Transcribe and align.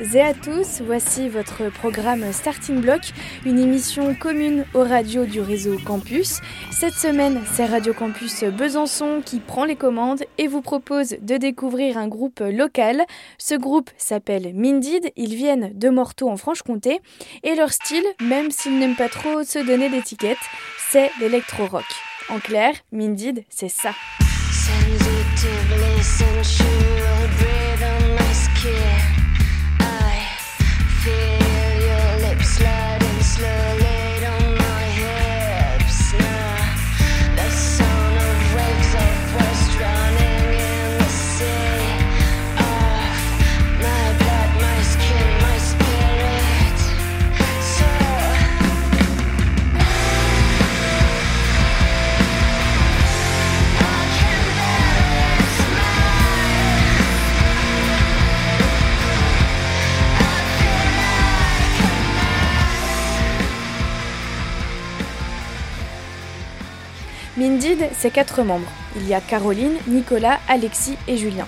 Et 0.00 0.20
à 0.20 0.32
tous, 0.32 0.80
voici 0.80 1.28
votre 1.28 1.70
programme 1.70 2.32
Starting 2.32 2.80
Block, 2.80 3.00
une 3.44 3.58
émission 3.58 4.14
commune 4.14 4.64
aux 4.72 4.84
radios 4.84 5.24
du 5.24 5.40
réseau 5.40 5.76
Campus. 5.84 6.40
Cette 6.70 6.94
semaine, 6.94 7.40
c'est 7.52 7.66
Radio 7.66 7.92
Campus 7.92 8.44
Besançon 8.44 9.22
qui 9.24 9.40
prend 9.40 9.64
les 9.64 9.74
commandes 9.74 10.22
et 10.38 10.46
vous 10.46 10.62
propose 10.62 11.16
de 11.20 11.36
découvrir 11.36 11.98
un 11.98 12.06
groupe 12.06 12.40
local. 12.40 13.04
Ce 13.38 13.56
groupe 13.56 13.90
s'appelle 13.96 14.52
Mindid, 14.54 15.10
ils 15.16 15.34
viennent 15.34 15.72
de 15.74 15.88
Morteau 15.88 16.28
en 16.28 16.36
Franche-Comté 16.36 17.00
et 17.42 17.56
leur 17.56 17.72
style, 17.72 18.06
même 18.20 18.50
s'ils 18.52 18.78
n'aiment 18.78 18.96
pas 18.96 19.08
trop 19.08 19.42
se 19.42 19.58
donner 19.58 19.90
d'étiquette, 19.90 20.38
c'est 20.90 21.10
l'électro-rock. 21.20 21.86
En 22.28 22.38
clair, 22.38 22.72
Mindid, 22.92 23.44
c'est 23.48 23.68
ça. 23.68 23.90
Mindid, 67.38 67.78
c'est 67.92 68.10
quatre 68.10 68.42
membres. 68.42 68.66
Il 68.96 69.06
y 69.06 69.14
a 69.14 69.20
Caroline, 69.20 69.76
Nicolas, 69.86 70.40
Alexis 70.48 70.96
et 71.06 71.16
Julien. 71.16 71.46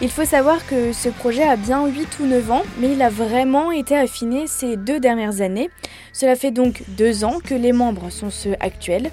Il 0.00 0.08
faut 0.08 0.24
savoir 0.24 0.64
que 0.66 0.92
ce 0.92 1.08
projet 1.08 1.42
a 1.42 1.56
bien 1.56 1.84
8 1.84 2.20
ou 2.20 2.26
9 2.26 2.50
ans, 2.52 2.62
mais 2.78 2.92
il 2.92 3.02
a 3.02 3.10
vraiment 3.10 3.72
été 3.72 3.96
affiné 3.96 4.46
ces 4.46 4.76
deux 4.76 5.00
dernières 5.00 5.40
années. 5.40 5.68
Cela 6.12 6.36
fait 6.36 6.52
donc 6.52 6.84
deux 6.96 7.24
ans 7.24 7.38
que 7.42 7.54
les 7.54 7.72
membres 7.72 8.08
sont 8.10 8.30
ceux 8.30 8.54
actuels. 8.60 9.10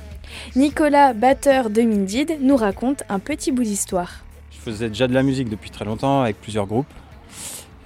Nicolas, 0.55 1.13
batteur 1.13 1.71
de 1.71 1.81
Mindid, 1.81 2.37
nous 2.41 2.57
raconte 2.57 3.01
un 3.09 3.17
petit 3.17 3.51
bout 3.51 3.63
d'histoire. 3.63 4.23
Je 4.51 4.59
faisais 4.59 4.89
déjà 4.89 5.07
de 5.07 5.15
la 5.15 5.23
musique 5.23 5.49
depuis 5.49 5.71
très 5.71 5.85
longtemps 5.85 6.21
avec 6.21 6.39
plusieurs 6.39 6.67
groupes. 6.67 6.93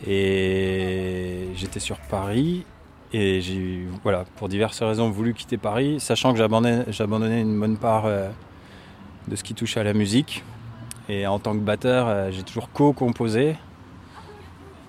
Et 0.05 1.47
j'étais 1.55 1.79
sur 1.79 1.97
Paris 1.97 2.65
et 3.13 3.41
j'ai, 3.41 3.85
voilà, 4.01 4.25
pour 4.37 4.49
diverses 4.49 4.81
raisons, 4.81 5.11
voulu 5.11 5.35
quitter 5.35 5.57
Paris, 5.57 5.99
sachant 5.99 6.33
que 6.33 6.39
j'abandonnais 6.39 7.41
une 7.41 7.59
bonne 7.59 7.77
part 7.77 8.05
euh, 8.07 8.27
de 9.27 9.35
ce 9.35 9.43
qui 9.43 9.53
touchait 9.53 9.79
à 9.79 9.83
la 9.83 9.93
musique. 9.93 10.43
Et 11.09 11.27
en 11.27 11.37
tant 11.37 11.53
que 11.53 11.59
batteur, 11.59 12.07
euh, 12.07 12.31
j'ai 12.31 12.41
toujours 12.41 12.71
co-composé. 12.71 13.55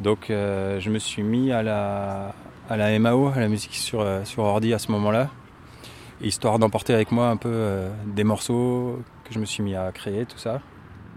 Donc 0.00 0.30
euh, 0.30 0.80
je 0.80 0.88
me 0.88 0.98
suis 0.98 1.22
mis 1.22 1.52
à 1.52 1.62
la, 1.62 2.34
à 2.70 2.76
la 2.78 2.98
MAO, 2.98 3.28
à 3.28 3.40
la 3.40 3.48
musique 3.48 3.74
sur, 3.74 4.04
sur 4.24 4.42
ordi 4.42 4.72
à 4.72 4.78
ce 4.78 4.90
moment-là, 4.92 5.28
histoire 6.22 6.58
d'emporter 6.58 6.94
avec 6.94 7.12
moi 7.12 7.28
un 7.28 7.36
peu 7.36 7.84
des 8.06 8.24
morceaux 8.24 9.02
que 9.24 9.34
je 9.34 9.38
me 9.38 9.44
suis 9.44 9.62
mis 9.62 9.74
à 9.74 9.92
créer, 9.92 10.24
tout 10.24 10.38
ça. 10.38 10.60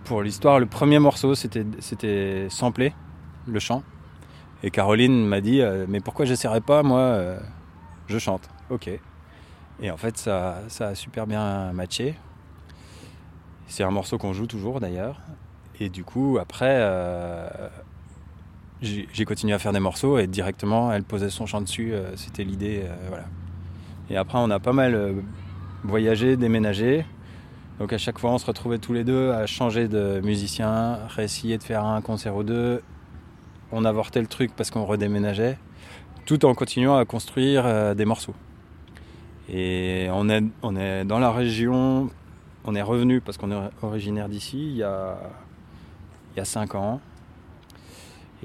Pour 0.03 0.21
l'histoire, 0.21 0.59
le 0.59 0.65
premier 0.65 0.99
morceau, 0.99 1.35
c'était, 1.35 1.65
c'était 1.79 2.47
samplé, 2.49 2.93
le 3.47 3.59
chant. 3.59 3.83
Et 4.63 4.71
Caroline 4.71 5.25
m'a 5.25 5.41
dit 5.41 5.61
euh, 5.61 5.85
Mais 5.87 5.99
pourquoi 5.99 6.25
j'essaierais 6.25 6.61
pas 6.61 6.83
Moi, 6.83 6.99
euh, 6.99 7.39
je 8.07 8.17
chante. 8.17 8.49
Ok. 8.69 8.89
Et 9.81 9.91
en 9.91 9.97
fait, 9.97 10.17
ça, 10.17 10.61
ça 10.67 10.87
a 10.87 10.95
super 10.95 11.27
bien 11.27 11.71
matché. 11.73 12.15
C'est 13.67 13.83
un 13.83 13.91
morceau 13.91 14.17
qu'on 14.17 14.33
joue 14.33 14.47
toujours 14.47 14.79
d'ailleurs. 14.79 15.21
Et 15.79 15.89
du 15.89 16.03
coup, 16.03 16.39
après, 16.41 16.77
euh, 16.79 17.47
j'ai 18.81 19.25
continué 19.25 19.53
à 19.53 19.59
faire 19.59 19.73
des 19.73 19.79
morceaux 19.79 20.17
et 20.17 20.25
directement, 20.25 20.91
elle 20.91 21.03
posait 21.03 21.29
son 21.29 21.45
chant 21.45 21.61
dessus. 21.61 21.93
C'était 22.15 22.43
l'idée. 22.43 22.83
voilà. 23.09 23.25
Et 24.09 24.17
après, 24.17 24.39
on 24.39 24.49
a 24.49 24.59
pas 24.59 24.73
mal 24.73 25.15
voyagé, 25.83 26.37
déménagé. 26.37 27.05
Donc 27.79 27.93
à 27.93 27.99
chaque 27.99 28.17
fois, 28.17 28.31
on 28.31 28.39
se 28.39 28.45
retrouvait 28.47 28.79
tous 28.79 28.93
les 28.93 29.03
deux 29.03 29.31
à 29.31 29.45
changer 29.45 29.87
de 29.87 30.19
musicien, 30.23 30.97
réessayer 31.09 31.59
de 31.59 31.63
faire 31.63 31.85
un 31.85 32.01
concert 32.01 32.35
ou 32.35 32.43
deux, 32.43 32.81
on 33.71 33.85
avortait 33.85 34.21
le 34.21 34.27
truc 34.27 34.51
parce 34.55 34.71
qu'on 34.71 34.85
redéménageait, 34.85 35.57
tout 36.25 36.45
en 36.45 36.53
continuant 36.53 36.97
à 36.97 37.05
construire 37.05 37.65
euh, 37.65 37.93
des 37.93 38.05
morceaux. 38.05 38.35
Et 39.49 40.07
on 40.11 40.27
est, 40.29 41.05
dans 41.05 41.19
la 41.19 41.31
région, 41.31 42.09
on 42.65 42.75
est 42.75 42.81
revenu 42.81 43.21
parce 43.21 43.37
qu'on 43.37 43.51
est 43.51 43.69
originaire 43.81 44.27
d'ici 44.27 44.57
il 44.57 44.75
y 44.75 44.83
a, 44.83 45.17
il 46.35 46.37
y 46.37 46.41
a 46.41 46.45
cinq 46.45 46.75
ans. 46.75 46.99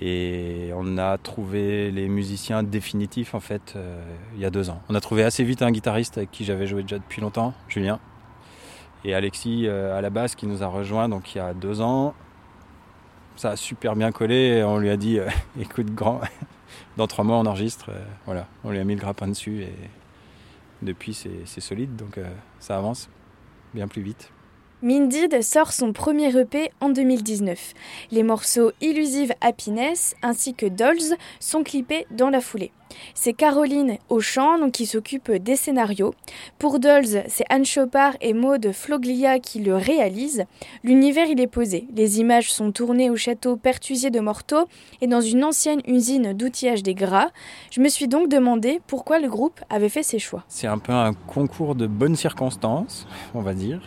Et 0.01 0.71
on 0.75 0.97
a 0.97 1.19
trouvé 1.19 1.91
les 1.91 2.09
musiciens 2.09 2.63
définitifs 2.63 3.35
en 3.35 3.41
fait 3.41 3.75
euh, 3.77 4.01
il 4.35 4.41
y 4.41 4.45
a 4.45 4.51
deux 4.51 4.71
ans. 4.71 4.81
On 4.89 4.95
a 4.95 5.01
trouvé 5.01 5.25
assez 5.25 5.45
vite 5.45 5.61
un 5.61 5.71
guitariste 5.71 6.19
avec 6.19 6.31
qui 6.31 6.45
j'avais 6.45 6.67
joué 6.67 6.83
déjà 6.83 6.99
depuis 6.99 7.21
longtemps, 7.21 7.53
Julien. 7.69 7.99
Et 9.05 9.15
Alexis 9.15 9.67
euh, 9.67 9.99
à 9.99 10.01
la 10.01 10.11
basse 10.11 10.37
qui 10.37 10.47
nous 10.47 10.63
a 10.63 10.67
rejoint 10.67 11.09
donc 11.09 11.35
il 11.35 11.39
y 11.39 11.41
a 11.41 11.53
deux 11.53 11.81
ans 11.81 12.15
ça 13.37 13.51
a 13.51 13.57
super 13.57 13.97
bien 13.97 14.13
collé. 14.13 14.63
On 14.65 14.79
lui 14.79 14.91
a 14.91 14.97
dit, 14.97 15.19
euh, 15.19 15.29
écoute, 15.61 15.95
grand, 15.95 16.21
dans 16.97 17.07
trois 17.07 17.25
mois 17.25 17.39
on 17.39 17.47
enregistre. 17.47 17.91
Euh, 17.91 18.05
voilà, 18.27 18.47
on 18.65 18.71
lui 18.71 18.79
a 18.79 18.85
mis 18.85 18.95
le 18.95 19.01
grappin 19.01 19.29
dessus 19.29 19.63
et 19.63 19.75
depuis 20.83 21.15
c'est 21.15 21.61
solide, 21.61 21.95
donc 21.97 22.19
euh, 22.19 22.29
ça 22.59 22.77
avance 22.77 23.09
bien 23.73 23.89
plus 23.89 24.03
vite. 24.03 24.31
Mindid 24.85 25.43
sort 25.43 25.73
son 25.73 25.93
premier 25.93 26.37
EP 26.37 26.73
en 26.81 26.89
2019. 26.89 27.73
Les 28.11 28.25
morceaux 28.25 28.73
Illusive 28.81 29.33
Happiness 29.41 30.17
ainsi 30.23 30.55
que 30.55 30.67
Dolls 30.67 31.17
sont 31.39 31.63
clippés 31.63 32.05
dans 32.11 32.31
la 32.31 32.41
foulée. 32.41 32.73
C'est 33.15 33.33
Caroline 33.33 33.99
Auchan 34.09 34.71
qui 34.73 34.87
s'occupe 34.87 35.31
des 35.31 35.55
scénarios. 35.55 36.15
Pour 36.59 36.81
Dolls, 36.81 37.23
c'est 37.29 37.45
Anne 37.49 37.65
Chopard 37.65 38.17
et 38.21 38.33
Maude 38.33 38.73
Floglia 38.73 39.39
qui 39.39 39.61
le 39.61 39.77
réalisent. 39.77 40.47
L'univers 40.83 41.29
il 41.29 41.41
est 41.41 41.47
posé. 41.47 41.87
Les 41.95 42.19
images 42.19 42.53
sont 42.53 42.73
tournées 42.73 43.09
au 43.09 43.15
château 43.15 43.55
Pertusier 43.55 44.11
de 44.11 44.19
Morteau 44.19 44.67
et 45.01 45.07
dans 45.07 45.21
une 45.21 45.45
ancienne 45.45 45.83
usine 45.87 46.33
d'outillage 46.33 46.83
des 46.83 46.95
gras. 46.95 47.29
Je 47.71 47.81
me 47.81 47.89
suis 47.89 48.09
donc 48.09 48.29
demandé 48.29 48.81
pourquoi 48.89 49.21
le 49.21 49.29
groupe 49.29 49.61
avait 49.71 49.89
fait 49.89 50.03
ces 50.03 50.19
choix. 50.19 50.43
C'est 50.49 50.67
un 50.67 50.79
peu 50.79 50.93
un 50.93 51.13
concours 51.13 51.77
de 51.77 51.87
bonnes 51.87 52.17
circonstances, 52.17 53.07
on 53.33 53.43
va 53.43 53.55
dire 53.55 53.81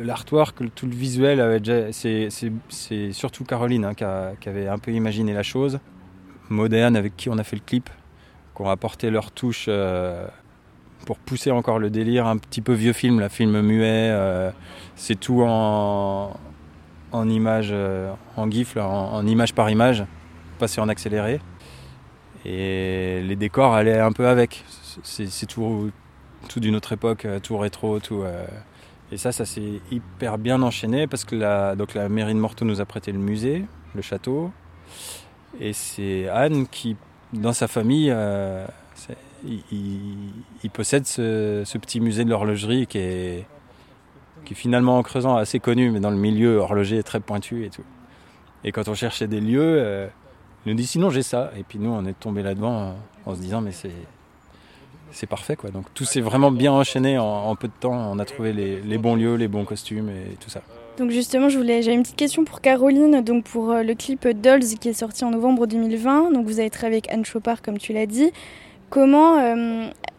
l'artwork, 0.00 0.62
tout 0.74 0.86
le 0.86 0.92
visuel. 0.92 1.60
C'est 2.68 3.12
surtout 3.12 3.44
Caroline 3.44 3.84
hein, 3.84 3.94
qui, 3.94 4.48
avait 4.48 4.68
un 4.68 4.78
peu 4.78 4.92
imaginé 4.92 5.32
la 5.32 5.42
chose. 5.42 5.78
Moderne 6.50 6.96
avec 6.96 7.16
qui 7.16 7.28
on 7.30 7.38
a 7.38 7.44
fait 7.44 7.56
le 7.56 7.62
clip, 7.64 7.88
qui 8.54 8.62
ont 8.62 8.68
apporté 8.68 9.10
leur 9.10 9.30
touche 9.30 9.66
euh, 9.68 10.26
pour 11.06 11.18
pousser 11.18 11.50
encore 11.50 11.78
le 11.78 11.90
délire, 11.90 12.26
un 12.26 12.36
petit 12.36 12.60
peu 12.60 12.72
vieux 12.72 12.92
film, 12.92 13.18
la 13.20 13.28
film 13.28 13.60
muet. 13.60 14.10
Euh, 14.10 14.50
c'est 14.94 15.18
tout 15.18 15.42
en, 15.42 16.36
en 17.12 17.28
image, 17.28 17.70
euh, 17.72 18.12
en 18.36 18.50
gif, 18.50 18.76
en, 18.76 19.26
image 19.26 19.54
par 19.54 19.70
image, 19.70 20.04
passé 20.58 20.80
en 20.80 20.88
accéléré. 20.88 21.40
Et 22.44 23.22
les 23.22 23.36
décors 23.36 23.74
allaient 23.74 24.00
un 24.00 24.12
peu 24.12 24.28
avec. 24.28 24.64
C'est 25.02 25.46
tout, 25.46 25.90
tout 26.48 26.60
d'une 26.60 26.76
autre 26.76 26.92
époque, 26.92 27.26
tout 27.42 27.56
rétro, 27.56 28.00
tout. 28.00 28.22
Et 29.14 29.16
ça, 29.16 29.30
ça 29.30 29.44
s'est 29.44 29.80
hyper 29.92 30.38
bien 30.38 30.60
enchaîné 30.60 31.06
parce 31.06 31.24
que 31.24 31.36
la, 31.36 31.76
donc 31.76 31.94
la 31.94 32.08
mairie 32.08 32.34
de 32.34 32.40
Morteau 32.40 32.64
nous 32.64 32.80
a 32.80 32.84
prêté 32.84 33.12
le 33.12 33.20
musée, 33.20 33.64
le 33.94 34.02
château. 34.02 34.50
Et 35.60 35.72
c'est 35.72 36.28
Anne 36.28 36.66
qui, 36.66 36.96
dans 37.32 37.52
sa 37.52 37.68
famille, 37.68 38.10
euh, 38.10 38.66
il, 39.70 40.70
possède 40.72 41.06
ce, 41.06 41.78
petit 41.78 42.00
musée 42.00 42.24
de 42.24 42.30
l'horlogerie 42.30 42.88
qui 42.88 42.98
est, 42.98 43.46
qui 44.44 44.56
finalement 44.56 44.98
en 44.98 45.04
creusant 45.04 45.36
assez 45.36 45.60
connu, 45.60 45.92
mais 45.92 46.00
dans 46.00 46.10
le 46.10 46.16
milieu 46.16 46.56
horloger 46.56 47.00
très 47.04 47.20
pointu 47.20 47.64
et 47.64 47.70
tout. 47.70 47.84
Et 48.64 48.72
quand 48.72 48.88
on 48.88 48.94
cherchait 48.94 49.28
des 49.28 49.40
lieux, 49.40 49.76
euh, 49.78 50.08
il 50.66 50.70
nous 50.70 50.76
dit 50.76 50.88
sinon 50.88 51.10
j'ai 51.10 51.22
ça. 51.22 51.52
Et 51.56 51.62
puis 51.62 51.78
nous, 51.78 51.90
on 51.90 52.04
est 52.04 52.18
tombé 52.18 52.42
là-dedans 52.42 52.96
en 53.26 53.34
se 53.36 53.40
disant 53.40 53.60
mais 53.60 53.70
c'est 53.70 53.92
c'est 55.14 55.26
parfait 55.26 55.56
quoi. 55.56 55.70
Donc 55.70 55.86
tout 55.94 56.04
s'est 56.04 56.20
vraiment 56.20 56.50
bien 56.50 56.72
enchaîné 56.72 57.18
en, 57.18 57.54
peu 57.56 57.68
de 57.68 57.72
temps. 57.78 57.94
On 57.94 58.18
a 58.18 58.24
trouvé 58.24 58.52
les, 58.52 58.98
bons 58.98 59.14
lieux, 59.14 59.36
les 59.36 59.48
bons 59.48 59.64
costumes 59.64 60.10
et 60.10 60.36
tout 60.36 60.50
ça. 60.50 60.60
Donc 60.98 61.10
justement, 61.10 61.48
je 61.48 61.56
voulais, 61.56 61.82
j'avais 61.82 61.96
une 61.96 62.02
petite 62.02 62.16
question 62.16 62.44
pour 62.44 62.60
Caroline, 62.60 63.20
donc 63.22 63.44
pour 63.44 63.72
euh, 63.72 63.82
le 63.82 63.94
clip 63.94 64.28
Dolls 64.28 64.62
qui 64.80 64.88
est 64.88 64.92
sorti 64.92 65.24
en 65.24 65.30
novembre 65.30 65.66
2020. 65.66 66.32
Donc 66.32 66.46
vous 66.46 66.60
avez 66.60 66.70
travaillé 66.70 66.96
avec 66.96 67.12
Anne 67.12 67.24
Chopard 67.24 67.62
comme 67.62 67.78
tu 67.78 67.92
l'as 67.92 68.06
dit. 68.06 68.30
Comment 68.90 69.40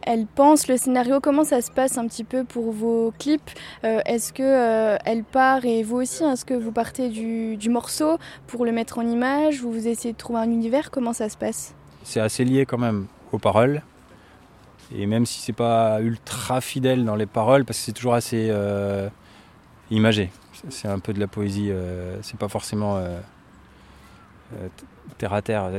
elle 0.01 0.25
pense 0.25 0.67
le 0.67 0.75
scénario? 0.75 1.21
Comment 1.21 1.45
ça 1.45 1.61
se 1.61 1.71
passe 1.71 1.97
un 1.97 2.07
petit 2.07 2.25
peu 2.25 2.43
pour 2.43 2.71
vos 2.71 3.13
clips? 3.19 3.51
Est-ce 3.83 4.33
que 4.33 4.97
elle 5.05 5.23
part 5.23 5.63
et 5.63 5.81
vous 5.81 5.97
aussi 5.97 6.25
Est-ce 6.25 6.43
que 6.43 6.55
vous 6.55 6.73
partez 6.73 7.07
du, 7.07 7.55
du, 7.55 7.69
morceau 7.69 8.17
pour 8.47 8.65
le 8.65 8.73
mettre 8.73 8.97
en 8.97 9.03
image? 9.03 9.61
Vous 9.61 9.71
vous 9.71 9.87
essayez 9.87 10.11
de 10.11 10.17
trouver 10.17 10.39
un 10.39 10.51
univers? 10.51 10.91
Comment 10.91 11.13
ça 11.13 11.29
se 11.29 11.37
passe? 11.37 11.73
C'est 12.03 12.19
assez 12.19 12.43
lié 12.43 12.65
quand 12.65 12.79
même 12.79 13.05
aux 13.31 13.39
paroles. 13.39 13.81
Et 14.93 15.05
même 15.05 15.25
si 15.25 15.39
c'est 15.39 15.53
pas 15.53 15.99
ultra 16.01 16.61
fidèle 16.61 17.05
dans 17.05 17.15
les 17.15 17.25
paroles, 17.25 17.65
parce 17.65 17.79
que 17.79 17.85
c'est 17.85 17.93
toujours 17.93 18.13
assez 18.13 18.47
euh, 18.49 19.09
imagé. 19.89 20.31
C'est 20.69 20.87
un 20.87 20.99
peu 20.99 21.13
de 21.13 21.19
la 21.19 21.27
poésie, 21.27 21.71
euh, 21.71 22.21
c'est 22.21 22.37
pas 22.37 22.47
forcément 22.47 22.97
euh, 22.97 23.19
terre 25.17 25.33
à 25.33 25.41
terre. 25.41 25.71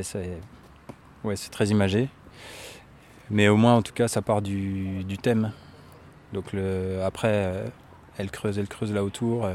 Ouais, 1.25 1.37
c'est 1.37 1.51
très 1.51 1.69
imagé. 1.69 2.09
Mais 3.31 3.49
au 3.49 3.57
moins, 3.57 3.75
en 3.75 3.83
tout 3.83 3.93
cas, 3.93 4.09
ça 4.09 4.23
part 4.23 4.43
du, 4.43 5.05
thème. 5.23 5.53
Donc 6.33 6.47
après, 7.05 7.65
elle 8.19 8.31
creuse, 8.31 8.59
elle 8.59 8.69
creuse 8.69 8.93
là 8.93 9.03
autour. 9.03 9.49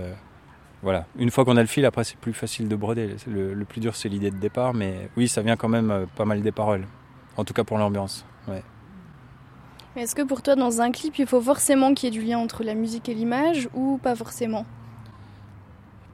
voilà. 0.81 1.05
Une 1.17 1.29
fois 1.29 1.45
qu'on 1.45 1.55
a 1.55 1.61
le 1.61 1.67
fil, 1.67 1.85
après, 1.85 2.03
c'est 2.03 2.17
plus 2.17 2.33
facile 2.33 2.67
de 2.67 2.75
broder. 2.75 3.15
Le 3.27 3.63
plus 3.63 3.79
dur, 3.79 3.95
c'est 3.95 4.09
l'idée 4.09 4.31
de 4.31 4.37
départ. 4.37 4.73
Mais 4.73 5.09
oui, 5.15 5.29
ça 5.29 5.41
vient 5.41 5.55
quand 5.55 5.69
même 5.69 6.07
pas 6.15 6.25
mal 6.25 6.41
des 6.41 6.51
paroles. 6.51 6.85
En 7.37 7.45
tout 7.45 7.53
cas 7.53 7.63
pour 7.63 7.77
l'ambiance. 7.77 8.25
Est-ce 9.97 10.15
que 10.15 10.21
pour 10.21 10.41
toi, 10.41 10.55
dans 10.55 10.79
un 10.79 10.91
clip, 10.91 11.19
il 11.19 11.27
faut 11.27 11.41
forcément 11.41 11.93
qu'il 11.93 12.13
y 12.13 12.17
ait 12.17 12.19
du 12.19 12.25
lien 12.25 12.39
entre 12.39 12.63
la 12.63 12.75
musique 12.75 13.09
et 13.09 13.13
l'image 13.13 13.67
ou 13.73 13.99
pas 14.01 14.15
forcément? 14.15 14.65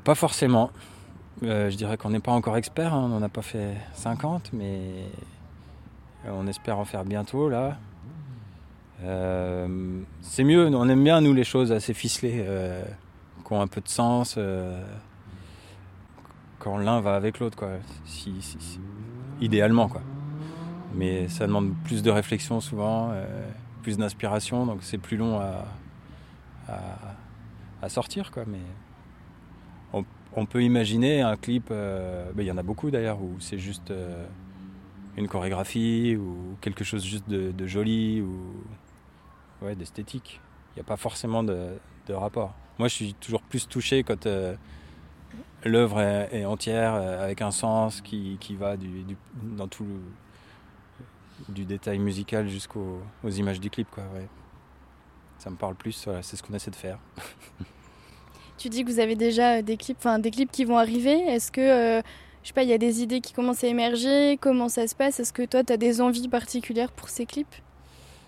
Pas 0.04 0.16
forcément. 0.16 0.72
Euh, 1.44 1.70
je 1.70 1.78
dirais 1.78 1.96
qu'on 1.98 2.10
n'est 2.10 2.20
pas 2.20 2.32
encore 2.32 2.58
expert, 2.58 2.94
hein. 2.94 3.04
on 3.06 3.10
n'en 3.10 3.22
a 3.22 3.30
pas 3.30 3.44
fait 3.44 3.76
50, 3.94 4.52
mais 4.54 4.82
on 6.28 6.48
espère 6.48 6.80
en 6.80 6.86
faire 6.86 7.06
bientôt 7.06 7.50
là. 7.50 7.78
Euh, 9.04 10.02
c'est 10.22 10.44
mieux, 10.44 10.68
on 10.76 10.90
aime 10.90 11.04
bien 11.04 11.22
nous 11.22 11.36
les 11.36 11.44
choses 11.44 11.72
assez 11.72 11.94
ficelées, 11.94 12.44
euh, 12.48 12.84
qui 13.46 13.54
ont 13.54 13.62
un 13.62 13.68
peu 13.68 13.82
de 13.82 13.90
sens, 13.90 14.40
quand 16.58 16.78
l'un 16.80 17.00
va 17.00 17.16
avec 17.16 17.40
l'autre, 17.40 17.56
quoi. 17.56 17.70
idéalement, 19.40 19.88
quoi. 19.88 20.02
Mais 20.96 21.28
ça 21.28 21.46
demande 21.46 21.76
plus 21.84 22.02
de 22.02 22.10
réflexion 22.10 22.60
souvent 22.60 23.12
plus 23.88 23.98
d'inspiration, 23.98 24.66
donc 24.66 24.80
c'est 24.82 24.98
plus 24.98 25.16
long 25.16 25.40
à, 25.40 25.64
à, 27.82 27.88
sortir. 27.88 28.32
Quoi, 28.32 28.44
mais 28.46 28.60
on, 30.36 30.46
peut 30.46 30.62
imaginer 30.62 31.22
un 31.22 31.38
clip, 31.38 31.70
euh, 31.72 32.30
ben, 32.34 32.44
il 32.44 32.48
y 32.48 32.52
en 32.52 32.58
a 32.58 32.64
beaucoup 32.64 32.92
d'ailleurs, 32.92 33.22
où 33.22 33.38
c'est 33.40 33.58
juste 33.58 33.92
euh, 33.92 34.26
une 35.16 35.30
chorégraphie 35.30 36.18
ou 36.18 36.58
quelque 36.60 36.84
chose 36.84 37.06
juste 37.06 37.30
de, 37.30 37.66
joli 37.66 38.20
ou 38.20 38.52
ouais, 39.62 39.74
d'esthétique. 39.74 40.42
Il 40.76 40.80
n'y 40.80 40.82
a 40.82 40.86
pas 40.86 40.98
forcément 40.98 41.42
de, 41.42 41.70
rapport. 42.10 42.54
Moi, 42.80 42.90
je 42.90 42.94
suis 42.94 43.14
toujours 43.14 43.42
plus 43.42 43.70
touché 43.70 44.04
quand 44.04 44.26
euh, 44.26 44.54
l'œuvre 45.64 46.02
est, 46.02 46.44
entière, 46.44 46.96
avec 46.96 47.42
un 47.42 47.52
sens 47.52 48.02
qui, 48.02 48.36
qui 48.42 48.54
va 48.56 48.76
dans 49.44 49.70
tout 49.70 49.86
le 49.86 50.02
du 51.50 51.66
détail 51.66 52.00
musical 52.00 52.48
jusqu'aux 52.48 53.02
images 53.24 53.60
du 53.60 53.70
clip. 53.70 53.90
Quoi, 53.92 54.04
ouais. 54.16 54.28
Ça 55.38 55.50
me 55.50 55.56
parle 55.56 55.76
plus, 55.76 56.08
c'est 56.22 56.36
ce 56.36 56.44
qu'on 56.44 56.54
essaie 56.54 56.72
de 56.72 56.76
faire. 56.76 57.00
tu 58.58 58.70
dis 58.70 58.84
que 58.84 58.92
vous 58.92 59.00
avez 59.00 59.16
déjà 59.16 59.62
des 59.62 59.78
clips, 59.78 59.98
enfin 60.00 60.20
des 60.20 60.32
clips 60.32 60.52
qui 60.52 60.66
vont 60.66 60.78
arriver. 60.78 61.14
Est-ce 61.14 61.52
que, 61.52 61.62
euh, 61.62 62.02
je 62.42 62.48
sais 62.48 62.54
pas, 62.54 62.64
il 62.64 62.70
y 62.70 62.74
a 62.74 62.78
des 62.78 63.04
idées 63.04 63.22
qui 63.22 63.34
commencent 63.34 63.64
à 63.64 63.68
émerger? 63.68 64.38
Comment 64.38 64.70
ça 64.70 64.88
se 64.88 64.96
passe? 64.96 65.20
Est-ce 65.20 65.34
que 65.34 65.46
toi, 65.46 65.64
tu 65.64 65.74
as 65.74 65.78
des 65.78 66.02
envies 66.02 66.28
particulières 66.28 66.92
pour 66.92 67.10
ces 67.10 67.26
clips? 67.26 67.56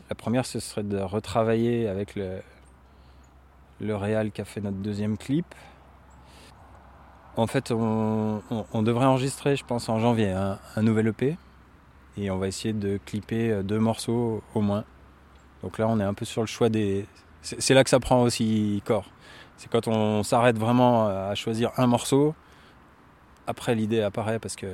La 0.09 0.15
première, 0.15 0.45
ce 0.45 0.59
serait 0.59 0.83
de 0.83 0.97
retravailler 0.97 1.87
avec 1.87 2.15
le, 2.15 2.41
le 3.79 3.95
Réal 3.95 4.31
qui 4.31 4.41
a 4.41 4.45
fait 4.45 4.61
notre 4.61 4.77
deuxième 4.77 5.17
clip. 5.17 5.45
En 7.37 7.47
fait, 7.47 7.71
on, 7.71 8.41
devrait 8.83 9.05
enregistrer, 9.05 9.55
je 9.55 9.63
pense, 9.63 9.87
en 9.87 9.99
janvier, 9.99 10.31
un, 10.31 10.59
un 10.75 10.81
nouvel 10.81 11.07
EP 11.07 11.37
et 12.17 12.31
on 12.31 12.37
va 12.37 12.47
essayer 12.47 12.73
de 12.73 12.99
clipper 13.05 13.51
euh, 13.51 13.63
deux 13.63 13.79
morceaux 13.79 14.41
au 14.53 14.61
moins. 14.61 14.83
Donc 15.63 15.77
là, 15.77 15.87
on 15.87 15.99
est 15.99 16.03
un 16.03 16.13
peu 16.13 16.25
sur 16.25 16.41
le 16.41 16.47
choix 16.47 16.69
des. 16.69 17.05
C'est 17.41 17.73
là 17.73 17.83
que 17.83 17.89
ça 17.89 17.99
prend 17.99 18.21
aussi 18.21 18.81
corps. 18.85 19.09
C'est 19.57 19.69
quand 19.69 19.87
on 19.87 20.23
s'arrête 20.23 20.57
vraiment 20.57 21.07
à 21.07 21.35
choisir 21.35 21.71
un 21.77 21.87
morceau. 21.87 22.33
Après, 23.47 23.75
l'idée 23.75 24.01
apparaît 24.01 24.39
parce 24.39 24.55
que 24.55 24.67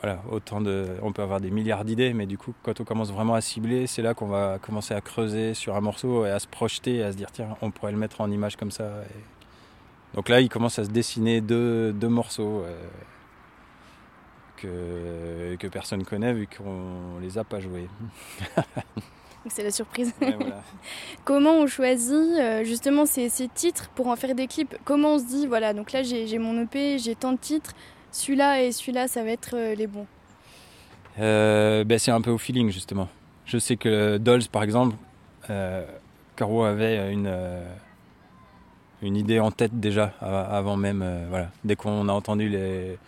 voilà, 0.00 0.20
autant 0.30 0.60
de, 0.60 0.88
on 1.02 1.12
peut 1.12 1.22
avoir 1.22 1.40
des 1.40 1.50
milliards 1.50 1.84
d'idées, 1.84 2.12
mais 2.12 2.26
du 2.26 2.36
coup, 2.36 2.54
quand 2.62 2.80
on 2.80 2.84
commence 2.84 3.10
vraiment 3.10 3.34
à 3.34 3.40
cibler, 3.40 3.86
c'est 3.86 4.02
là 4.02 4.14
qu'on 4.14 4.26
va 4.26 4.58
commencer 4.60 4.94
à 4.94 5.00
creuser 5.00 5.54
sur 5.54 5.74
un 5.74 5.80
morceau 5.80 6.26
et 6.26 6.30
à 6.30 6.38
se 6.38 6.46
projeter, 6.46 7.02
à 7.02 7.12
se 7.12 7.16
dire 7.16 7.30
tiens, 7.32 7.56
on 7.62 7.70
pourrait 7.70 7.92
le 7.92 7.98
mettre 7.98 8.20
en 8.20 8.30
image 8.30 8.56
comme 8.56 8.70
ça. 8.70 8.90
Donc 10.14 10.28
là, 10.28 10.40
il 10.40 10.48
commence 10.48 10.78
à 10.78 10.84
se 10.84 10.90
dessiner 10.90 11.40
deux, 11.40 11.92
deux 11.92 12.08
morceaux. 12.08 12.62
Euh, 12.64 12.76
que, 14.56 15.56
que 15.56 15.66
personne 15.66 16.04
connaît 16.04 16.32
vu 16.32 16.46
qu'on 16.46 17.20
les 17.20 17.38
a 17.38 17.44
pas 17.44 17.60
joués. 17.60 17.88
C'est 19.48 19.62
la 19.62 19.70
surprise. 19.70 20.12
Comment 21.24 21.58
on 21.58 21.66
choisit 21.66 22.12
euh, 22.12 22.64
justement 22.64 23.06
ces, 23.06 23.28
ces, 23.28 23.48
titres 23.48 23.88
pour 23.94 24.08
en 24.08 24.16
faire 24.16 24.34
des 24.34 24.46
clips? 24.46 24.76
Comment 24.84 25.14
on 25.14 25.18
se 25.18 25.26
dit, 25.26 25.46
voilà, 25.46 25.72
donc 25.72 25.92
là 25.92 26.02
j'ai 26.02 26.38
mon 26.38 26.62
EP, 26.62 26.98
j'ai 26.98 27.14
tant 27.14 27.32
de 27.32 27.38
titres, 27.38 27.72
celui-là 28.10 28.62
et 28.62 28.72
celui-là, 28.72 29.08
ça 29.08 29.22
va 29.22 29.30
être 29.30 29.54
euh, 29.54 29.74
les 29.74 29.86
bons? 29.86 30.06
Euh, 31.20 31.84
ben, 31.84 31.98
C'est 31.98 32.10
un 32.10 32.20
peu 32.20 32.30
au 32.30 32.38
feeling 32.38 32.70
justement. 32.70 33.08
Je 33.44 33.58
sais 33.58 33.76
que 33.76 34.18
Dolls 34.18 34.48
par 34.50 34.62
exemple, 34.62 34.96
Caro 36.34 36.64
avait 36.64 37.12
une, 37.12 37.32
une 39.00 39.16
idée 39.16 39.38
en 39.38 39.52
tête 39.52 39.78
déjà 39.78 40.12
avant 40.20 40.76
même, 40.76 41.04
voilà, 41.30 41.50
dès 41.64 41.76
qu'on 41.76 42.08
a 42.08 42.12
entendu 42.12 42.48
les, 42.48 42.98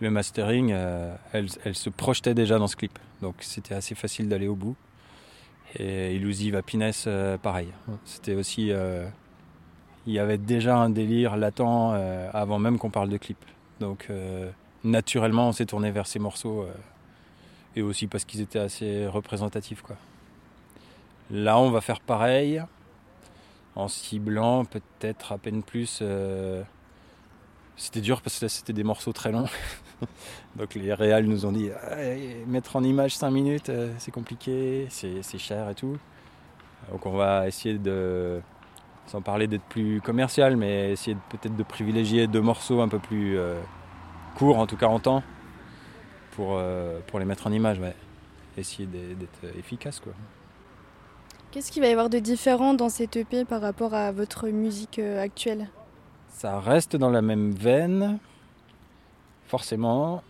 le 0.00 0.10
mastering, 0.10 0.72
euh, 0.72 1.14
elle, 1.32 1.48
se 1.48 1.90
projetait 1.90 2.34
déjà 2.34 2.58
dans 2.58 2.68
ce 2.68 2.76
clip. 2.76 2.98
Donc 3.20 3.36
c'était 3.40 3.74
assez 3.74 3.94
facile 3.94 4.28
d'aller 4.28 4.48
au 4.48 4.54
bout. 4.54 4.76
Et 5.76 6.14
Illusive 6.14 6.56
Happiness, 6.56 7.04
euh, 7.06 7.36
pareil. 7.36 7.68
C'était 8.04 8.34
aussi. 8.34 8.70
Euh, 8.70 9.08
il 10.06 10.12
y 10.14 10.18
avait 10.18 10.38
déjà 10.38 10.76
un 10.78 10.88
délire 10.88 11.36
latent 11.36 11.92
avant 12.32 12.58
même 12.58 12.78
qu'on 12.78 12.88
parle 12.88 13.10
de 13.10 13.18
clip. 13.18 13.36
Donc 13.78 14.08
naturellement, 14.82 15.48
on 15.48 15.52
s'est 15.52 15.66
tourné 15.66 15.90
vers 15.90 16.06
ces 16.06 16.18
morceaux. 16.18 16.66
et 17.76 17.82
aussi 17.82 18.06
parce 18.06 18.24
qu'ils 18.24 18.40
étaient 18.40 18.58
assez 18.58 19.06
représentatifs. 19.06 19.82
Là, 21.30 21.58
on 21.58 21.70
va 21.70 21.82
faire 21.82 22.00
pareil. 22.00 22.62
En 23.74 23.88
ciblant 23.88 24.64
peut-être 24.64 25.32
à 25.32 25.36
peine 25.36 25.62
plus 25.62 26.02
c'était 27.78 28.00
dur 28.00 28.20
parce 28.20 28.38
que 28.40 28.48
c'était 28.48 28.72
des 28.72 28.84
morceaux 28.84 29.12
très 29.12 29.32
longs. 29.32 29.48
Donc 30.56 30.74
les 30.74 30.92
réals 30.92 31.24
nous 31.24 31.46
ont 31.46 31.52
dit 31.52 31.70
mettre 32.46 32.76
en 32.76 32.82
image 32.82 33.16
5 33.16 33.30
minutes, 33.30 33.68
euh, 33.70 33.92
c'est 33.98 34.10
compliqué, 34.10 34.86
c'est 34.90 35.38
cher 35.38 35.70
et 35.70 35.74
tout. 35.74 35.96
Donc 36.90 37.06
on 37.06 37.12
va 37.12 37.46
essayer 37.46 37.78
de, 37.78 38.40
sans 39.06 39.22
parler 39.22 39.46
d'être 39.46 39.64
plus 39.64 40.00
commercial, 40.00 40.56
mais 40.56 40.92
essayer 40.92 41.16
peut-être 41.30 41.56
de 41.56 41.62
privilégier 41.62 42.26
deux 42.26 42.40
morceaux 42.40 42.80
un 42.80 42.88
peu 42.88 42.98
plus 42.98 43.38
euh, 43.38 43.60
courts, 44.36 44.58
en 44.58 44.66
tout 44.66 44.76
cas 44.76 44.86
en 44.86 44.98
temps, 44.98 45.22
pour, 46.32 46.56
euh, 46.56 46.98
pour 47.06 47.20
les 47.20 47.24
mettre 47.24 47.46
en 47.46 47.52
image. 47.52 47.78
Ouais. 47.78 47.94
Essayer 48.56 48.86
d'être 48.88 49.56
efficace. 49.56 50.00
quoi. 50.00 50.12
Qu'est-ce 51.52 51.70
qu'il 51.70 51.80
va 51.80 51.88
y 51.88 51.92
avoir 51.92 52.10
de 52.10 52.18
différent 52.18 52.74
dans 52.74 52.88
cette 52.88 53.16
EP 53.16 53.44
par 53.44 53.60
rapport 53.60 53.94
à 53.94 54.10
votre 54.10 54.48
musique 54.48 54.98
actuelle? 54.98 55.68
Ça 56.28 56.60
reste 56.60 56.96
dans 56.96 57.10
la 57.10 57.22
même 57.22 57.50
veine, 57.52 58.18
forcément, 59.46 60.22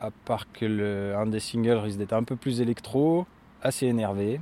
à 0.00 0.10
part 0.10 0.50
que 0.52 1.14
un 1.14 1.26
des 1.26 1.40
singles 1.40 1.78
risque 1.78 1.98
d'être 1.98 2.12
un 2.12 2.24
peu 2.24 2.36
plus 2.36 2.60
électro, 2.60 3.26
assez 3.62 3.86
énervé. 3.86 4.40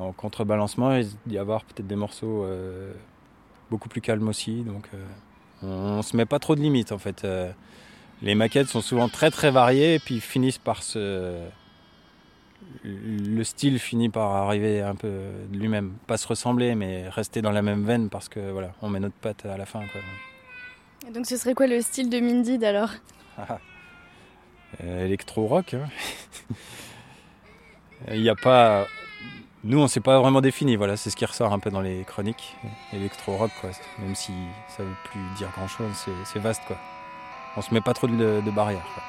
En 0.00 0.12
contrebalancement, 0.12 0.90
il 0.90 0.96
risque 0.96 1.16
d'y 1.26 1.38
avoir 1.38 1.64
peut-être 1.64 1.86
des 1.86 1.94
morceaux 1.94 2.42
euh, 2.42 2.92
beaucoup 3.70 3.88
plus 3.88 4.00
calmes 4.00 4.28
aussi. 4.28 4.62
Donc 4.62 4.88
euh, 4.94 5.98
on, 5.98 6.02
se 6.02 6.16
met 6.16 6.26
pas 6.26 6.38
trop 6.38 6.54
de 6.54 6.60
limites 6.60 6.92
en 6.92 6.98
fait. 6.98 7.24
Euh, 7.24 7.50
les 8.22 8.34
maquettes 8.34 8.68
sont 8.68 8.80
souvent 8.80 9.08
très 9.08 9.30
très 9.30 9.50
variées 9.50 9.94
et 9.94 9.98
puis 9.98 10.20
finissent 10.20 10.58
par 10.58 10.82
se 10.82 11.38
le 12.84 13.44
style 13.44 13.78
finit 13.78 14.08
par 14.08 14.32
arriver 14.32 14.80
un 14.80 14.94
peu 14.94 15.10
de 15.50 15.58
lui-même. 15.58 15.94
Pas 16.06 16.16
se 16.16 16.26
ressembler, 16.26 16.74
mais 16.74 17.08
rester 17.08 17.42
dans 17.42 17.52
la 17.52 17.62
même 17.62 17.84
veine 17.84 18.08
parce 18.08 18.28
que 18.28 18.50
voilà, 18.50 18.72
on 18.82 18.88
met 18.88 19.00
notre 19.00 19.14
patte 19.14 19.44
à 19.46 19.56
la 19.56 19.66
fin. 19.66 19.80
Quoi. 19.80 20.00
Et 21.08 21.12
donc 21.12 21.26
ce 21.26 21.36
serait 21.36 21.54
quoi 21.54 21.66
le 21.66 21.80
style 21.80 22.10
de 22.10 22.20
Mindy 22.20 22.64
alors 22.64 22.90
euh, 24.84 25.04
Électro-rock. 25.04 25.74
Hein. 25.74 25.88
Il 28.12 28.22
n'y 28.22 28.28
a 28.28 28.34
pas. 28.34 28.86
Nous, 29.64 29.80
on 29.80 29.88
s'est 29.88 30.00
pas 30.00 30.20
vraiment 30.20 30.40
défini. 30.40 30.76
Voilà, 30.76 30.96
c'est 30.96 31.10
ce 31.10 31.16
qui 31.16 31.24
ressort 31.24 31.52
un 31.52 31.58
peu 31.58 31.70
dans 31.70 31.80
les 31.80 32.04
chroniques. 32.04 32.54
Électro-rock, 32.92 33.50
quoi. 33.60 33.70
Même 33.98 34.14
si 34.14 34.32
ça 34.68 34.82
veut 34.82 34.94
plus 35.04 35.20
dire 35.38 35.50
grand-chose, 35.56 36.06
c'est 36.24 36.38
vaste, 36.38 36.62
quoi. 36.66 36.76
On 37.56 37.62
se 37.62 37.72
met 37.72 37.80
pas 37.80 37.94
trop 37.94 38.06
de, 38.06 38.42
de 38.44 38.50
barrières. 38.50 38.86
Quoi. 38.94 39.02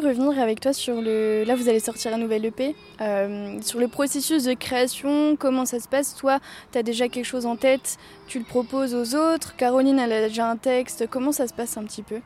Revenir 0.00 0.40
avec 0.40 0.60
toi 0.60 0.72
sur 0.72 1.00
le. 1.00 1.44
Là, 1.44 1.54
vous 1.54 1.68
allez 1.68 1.80
sortir 1.80 2.14
un 2.14 2.18
nouvel 2.18 2.44
EP. 2.44 2.74
Euh, 3.00 3.58
sur 3.62 3.78
le 3.78 3.88
processus 3.88 4.44
de 4.44 4.54
création, 4.54 5.36
comment 5.36 5.64
ça 5.64 5.80
se 5.80 5.88
passe? 5.88 6.14
Toi, 6.14 6.38
tu 6.72 6.78
as 6.78 6.82
déjà 6.82 7.08
quelque 7.08 7.24
chose 7.24 7.46
en 7.46 7.56
tête, 7.56 7.98
tu 8.26 8.38
le 8.38 8.44
proposes 8.44 8.94
aux 8.94 9.14
autres? 9.14 9.56
Caroline, 9.56 9.98
elle 9.98 10.12
a 10.12 10.28
déjà 10.28 10.50
un 10.50 10.56
texte. 10.56 11.06
Comment 11.10 11.32
ça 11.32 11.46
se 11.46 11.54
passe 11.54 11.76
un 11.76 11.84
petit 11.84 12.02
peu? 12.02 12.20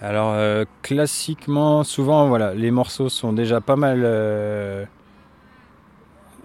Alors, 0.00 0.32
euh, 0.32 0.64
classiquement, 0.82 1.84
souvent, 1.84 2.28
voilà, 2.28 2.54
les 2.54 2.70
morceaux 2.70 3.08
sont 3.08 3.32
déjà 3.32 3.60
pas 3.60 3.76
mal. 3.76 4.02
Euh, 4.04 4.84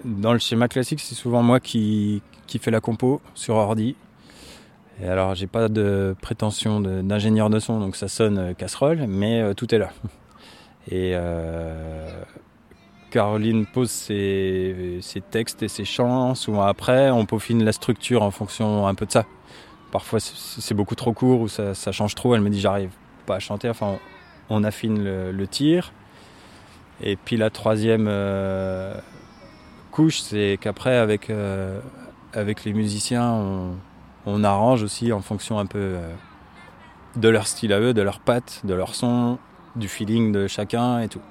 dans 0.06 0.34
le 0.34 0.39
schéma 0.39 0.68
classique, 0.68 1.00
c'est 1.00 1.16
souvent 1.16 1.42
moi 1.42 1.60
qui, 1.60 2.22
qui 2.46 2.60
fais 2.60 2.72
la 2.72 2.80
compo 2.80 3.20
sur 3.34 3.56
ordi. 3.56 3.96
Et 5.01 5.08
alors, 5.08 5.36
j'ai 5.36 5.48
pas 5.48 5.70
de 5.70 6.16
prétention 6.22 6.80
d'ingénieur 6.80 7.50
de, 7.50 7.60
son, 7.60 7.80
donc 7.80 7.96
ça 7.96 8.08
sonne 8.08 8.56
casserole, 8.56 9.06
mais 9.08 9.54
tout 9.56 9.74
est 9.74 9.77
là. 9.80 9.89
Et 10.89 11.12
euh, 11.15 12.24
Caroline 13.12 13.65
pose 13.65 13.89
ses, 13.89 15.01
textes 15.32 15.63
et 15.63 15.67
ses 15.67 15.86
chants. 15.86 16.36
Souvent 16.36 16.63
après, 16.63 17.12
on 17.12 17.25
peaufine 17.25 17.63
la 17.63 17.72
structure 17.72 18.24
en 18.24 18.32
fonction 18.32 18.88
un 18.88 18.96
peu 18.96 19.06
de 19.06 19.12
ça. 19.12 19.25
Parfois, 19.91 20.20
c'est 20.20 20.74
beaucoup 20.74 20.96
trop 20.96 21.13
court 21.13 21.41
ou 21.41 21.48
ça, 21.48 21.74
change 21.91 22.15
trop. 22.15 22.36
Elle 22.36 22.41
me 22.41 22.50
dit 22.50 22.60
j'arrive 22.60 22.91
pas 23.25 23.36
à 23.36 23.39
chanter. 23.39 23.70
Enfin, 23.70 23.98
on, 24.50 24.63
affine 24.63 25.03
le, 25.03 25.48
tir. 25.48 25.91
Et 27.01 27.15
puis 27.15 27.38
la 27.38 27.50
troisième 27.50 28.08
euh, 28.10 28.94
couche, 29.91 30.20
c'est 30.20 30.58
qu'après, 30.60 30.98
avec, 30.98 31.29
euh, 31.29 31.79
avec 32.34 32.63
les 32.63 32.74
musiciens, 32.74 33.29
on, 33.29 33.75
on, 34.25 34.44
arrange 34.44 34.84
aussi 34.84 35.12
en 35.12 35.22
fonction 35.22 35.60
un 35.60 35.65
peu 35.65 35.96
de 37.17 37.29
leur 37.29 37.48
style 37.48 37.74
à 37.74 37.79
eux, 37.79 37.94
de 37.94 38.01
leurs 38.01 38.20
pattes, 38.20 38.62
de 38.63 38.74
leur 38.74 38.96
son, 38.96 39.38
du 39.77 39.88
feeling 39.88 40.31
de 40.31 40.48
chacun 40.48 41.00
et 41.00 41.07
tout. 41.07 41.22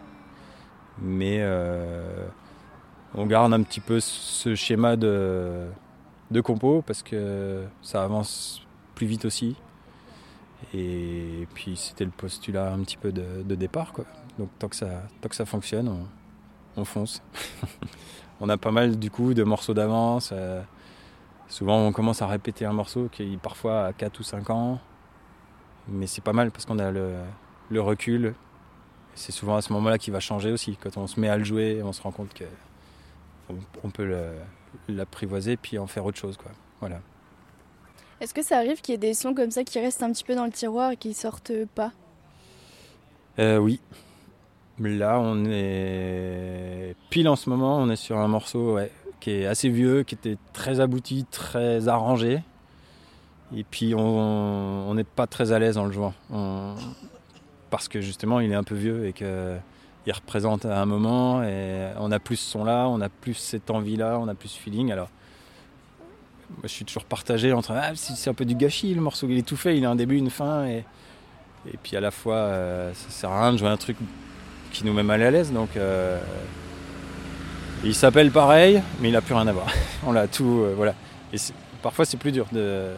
Mais 0.99 1.39
euh, 1.41 2.27
on 3.15 3.27
garde 3.27 3.53
un 3.53 3.63
petit 3.63 3.81
peu 3.81 4.01
ce 4.01 4.55
schéma 4.55 4.97
de, 4.97 5.67
de 6.31 6.41
compo 6.41 6.83
parce 6.83 7.03
que 7.03 7.65
ça 7.83 8.03
avance 8.03 8.67
plus 8.95 9.07
vite 9.07 9.25
aussi. 9.25 9.57
Et 10.75 11.47
puis 11.55 11.77
c'était 11.77 12.05
le 12.05 12.11
postulat 12.11 12.73
un 12.73 12.81
petit 12.81 12.97
peu 12.97 13.13
de, 13.13 13.55
départ. 13.55 13.93
Quoi. 13.93 14.05
Donc 14.39 14.49
tant 14.59 14.69
que 14.69 14.77
ça, 14.77 15.03
tant 15.21 15.29
que 15.29 15.37
ça 15.37 15.45
fonctionne, 15.45 16.07
on, 16.77 16.85
fonce. 16.85 17.23
on 18.41 18.49
a 18.49 18.57
pas 18.57 18.71
mal 18.71 18.99
du 18.99 19.11
coup 19.11 19.35
de 19.35 19.45
morceaux 19.45 19.75
d'avance. 19.75 20.31
Euh, 20.33 20.63
souvent 21.49 21.79
on 21.79 21.93
commence 21.93 22.23
à 22.23 22.27
répéter 22.27 22.65
un 22.65 22.73
morceau 22.73 23.09
qui 23.13 23.35
est 23.35 23.37
parfois 23.39 23.87
à 23.87 23.93
4 23.93 24.19
ou 24.19 24.23
5 24.23 24.51
ans. 24.51 24.81
Mais 25.89 26.07
c'est 26.07 26.25
pas 26.25 26.33
mal 26.33 26.51
parce 26.51 26.65
qu'on 26.65 26.79
a 26.79 26.91
le, 26.91 27.13
le 27.71 27.81
recul. 27.81 28.35
C'est 29.15 29.33
souvent 29.33 29.57
à 29.57 29.63
ce 29.63 29.73
moment-là 29.73 29.99
qu'il 29.99 30.13
va 30.13 30.21
changer 30.21 30.53
aussi. 30.53 30.77
Quand 30.77 30.97
on 30.97 31.07
se 31.07 31.19
met 31.19 31.29
à 31.29 31.37
le 31.39 31.45
jouer, 31.45 31.81
on 31.83 31.93
se 31.93 32.03
rend 32.03 32.11
compte 32.11 32.31
qu'on 32.39 33.55
on 33.83 33.91
peut 33.91 34.15
l'apprivoiser 34.89 35.57
puis 35.57 35.79
en 35.79 35.87
faire 35.87 36.05
autre 36.05 36.19
chose. 36.19 36.37
Quoi. 36.37 36.53
Voilà. 36.81 37.01
Est-ce 38.21 38.35
que 38.35 38.43
ça 38.43 38.59
arrive 38.59 38.81
qu'il 38.81 38.93
y 38.93 38.95
ait 38.95 38.99
des 38.99 39.15
sons 39.15 39.35
comme 39.35 39.51
ça 39.51 39.65
qui 39.65 39.79
restent 39.79 40.03
un 40.03 40.13
petit 40.13 40.25
peu 40.25 40.35
dans 40.35 40.45
le 40.45 40.51
tiroir 40.51 40.91
et 40.91 40.97
qui 40.97 41.15
sortent 41.15 41.53
pas? 41.75 41.93
Euh, 43.39 43.59
Oui. 43.59 43.81
Là, 44.79 45.19
on 45.19 45.47
est 45.47 46.95
pile 47.09 47.29
en 47.31 47.37
ce 47.37 47.49
moment, 47.49 47.79
on 47.79 47.89
est 47.89 47.97
sur 47.97 48.19
un 48.19 48.29
morceau 48.29 48.79
qui 49.21 49.31
est 49.31 49.47
assez 49.47 49.71
vieux, 49.71 50.03
qui 50.03 50.15
était 50.15 50.37
très 50.53 50.81
abouti, 50.81 51.25
très 51.31 51.89
arrangé. 51.89 52.43
Et 53.57 53.65
puis 53.65 53.95
on 53.95 54.93
n'est 54.93 55.05
pas 55.05 55.27
très 55.27 55.53
à 55.53 55.59
l'aise 55.59 55.79
en 55.79 55.87
le 55.87 55.93
jouant. 55.93 56.13
Parce 57.71 57.89
que 57.89 58.01
justement, 58.01 58.41
il 58.41 58.53
est 58.53 58.57
un 58.57 58.63
peu 58.63 58.75
vieux 58.75 59.07
et 59.07 59.13
qu'il 59.13 60.13
représente 60.13 60.65
à 60.65 60.81
un 60.81 60.87
moment. 60.87 61.43
Et 61.43 61.89
on 61.99 62.13
a 62.13 62.19
plus 62.19 62.37
ce 62.37 62.51
son-là, 62.53 62.87
on 62.89 63.01
a 63.01 63.09
plus 63.09 63.35
cette 63.35 63.71
envie-là, 63.71 64.19
on 64.21 64.29
a 64.29 64.35
plus 64.35 64.51
ce 64.51 64.59
feeling. 64.59 64.93
Alors, 64.93 65.09
moi, 66.51 66.63
je 66.65 66.69
suis 66.69 66.85
toujours 66.85 67.05
partagé 67.05 67.53
entre 67.53 67.73
ah, 67.73 67.91
c'est 67.95 68.31
un 68.31 68.35
peu 68.35 68.45
du 68.45 68.55
gâchis 68.55 68.95
le 68.95 69.01
morceau, 69.01 69.27
il 69.29 69.39
est 69.39 69.47
tout 69.47 69.57
fait, 69.57 69.77
il 69.77 69.85
a 69.85 69.91
un 69.91 69.97
début, 69.97 70.17
une 70.17 70.31
fin. 70.31 70.65
Et, 70.67 70.85
et 71.73 71.77
puis 71.83 71.97
à 71.97 72.01
la 72.01 72.11
fois, 72.11 72.37
euh, 72.37 72.95
ça 72.95 73.11
sert 73.11 73.31
à 73.31 73.43
rien 73.43 73.53
de 73.53 73.59
jouer 73.59 73.69
un 73.69 73.77
truc 73.77 73.97
qui 74.73 74.85
nous 74.85 74.93
met 74.93 75.03
mal 75.03 75.23
à 75.23 75.31
l'aise. 75.31 75.53
Donc. 75.53 75.77
Euh, 75.77 76.19
il 77.85 77.95
s'appelle 77.95 78.31
pareil, 78.31 78.83
mais 79.01 79.09
il 79.09 79.13
n'a 79.13 79.21
plus 79.21 79.35
rien 79.35 79.47
à 79.47 79.53
voir. 79.53 79.67
on 80.07 80.13
l'a 80.13 80.27
tout, 80.27 80.63
euh, 80.63 80.75
voilà. 80.77 80.95
Et 81.33 81.37
parfois 81.83 82.05
c'est 82.05 82.17
plus 82.17 82.33
dur 82.33 82.47
de, 82.53 82.91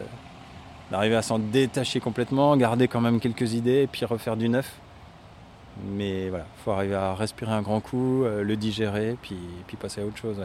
d'arriver 0.91 1.15
à 1.15 1.21
s'en 1.21 1.39
détacher 1.39 1.99
complètement, 1.99 2.55
garder 2.57 2.87
quand 2.87 3.01
même 3.01 3.19
quelques 3.19 3.53
idées 3.53 3.87
puis 3.91 4.05
refaire 4.05 4.37
du 4.37 4.49
neuf. 4.49 4.79
Mais 5.85 6.29
voilà, 6.29 6.45
il 6.57 6.63
faut 6.63 6.71
arriver 6.71 6.95
à 6.95 7.15
respirer 7.15 7.51
un 7.51 7.61
grand 7.61 7.79
coup, 7.79 8.23
euh, 8.23 8.43
le 8.43 8.57
digérer, 8.57 9.15
puis, 9.21 9.37
puis 9.67 9.77
passer 9.77 10.01
à 10.01 10.05
autre 10.05 10.17
chose. 10.17 10.37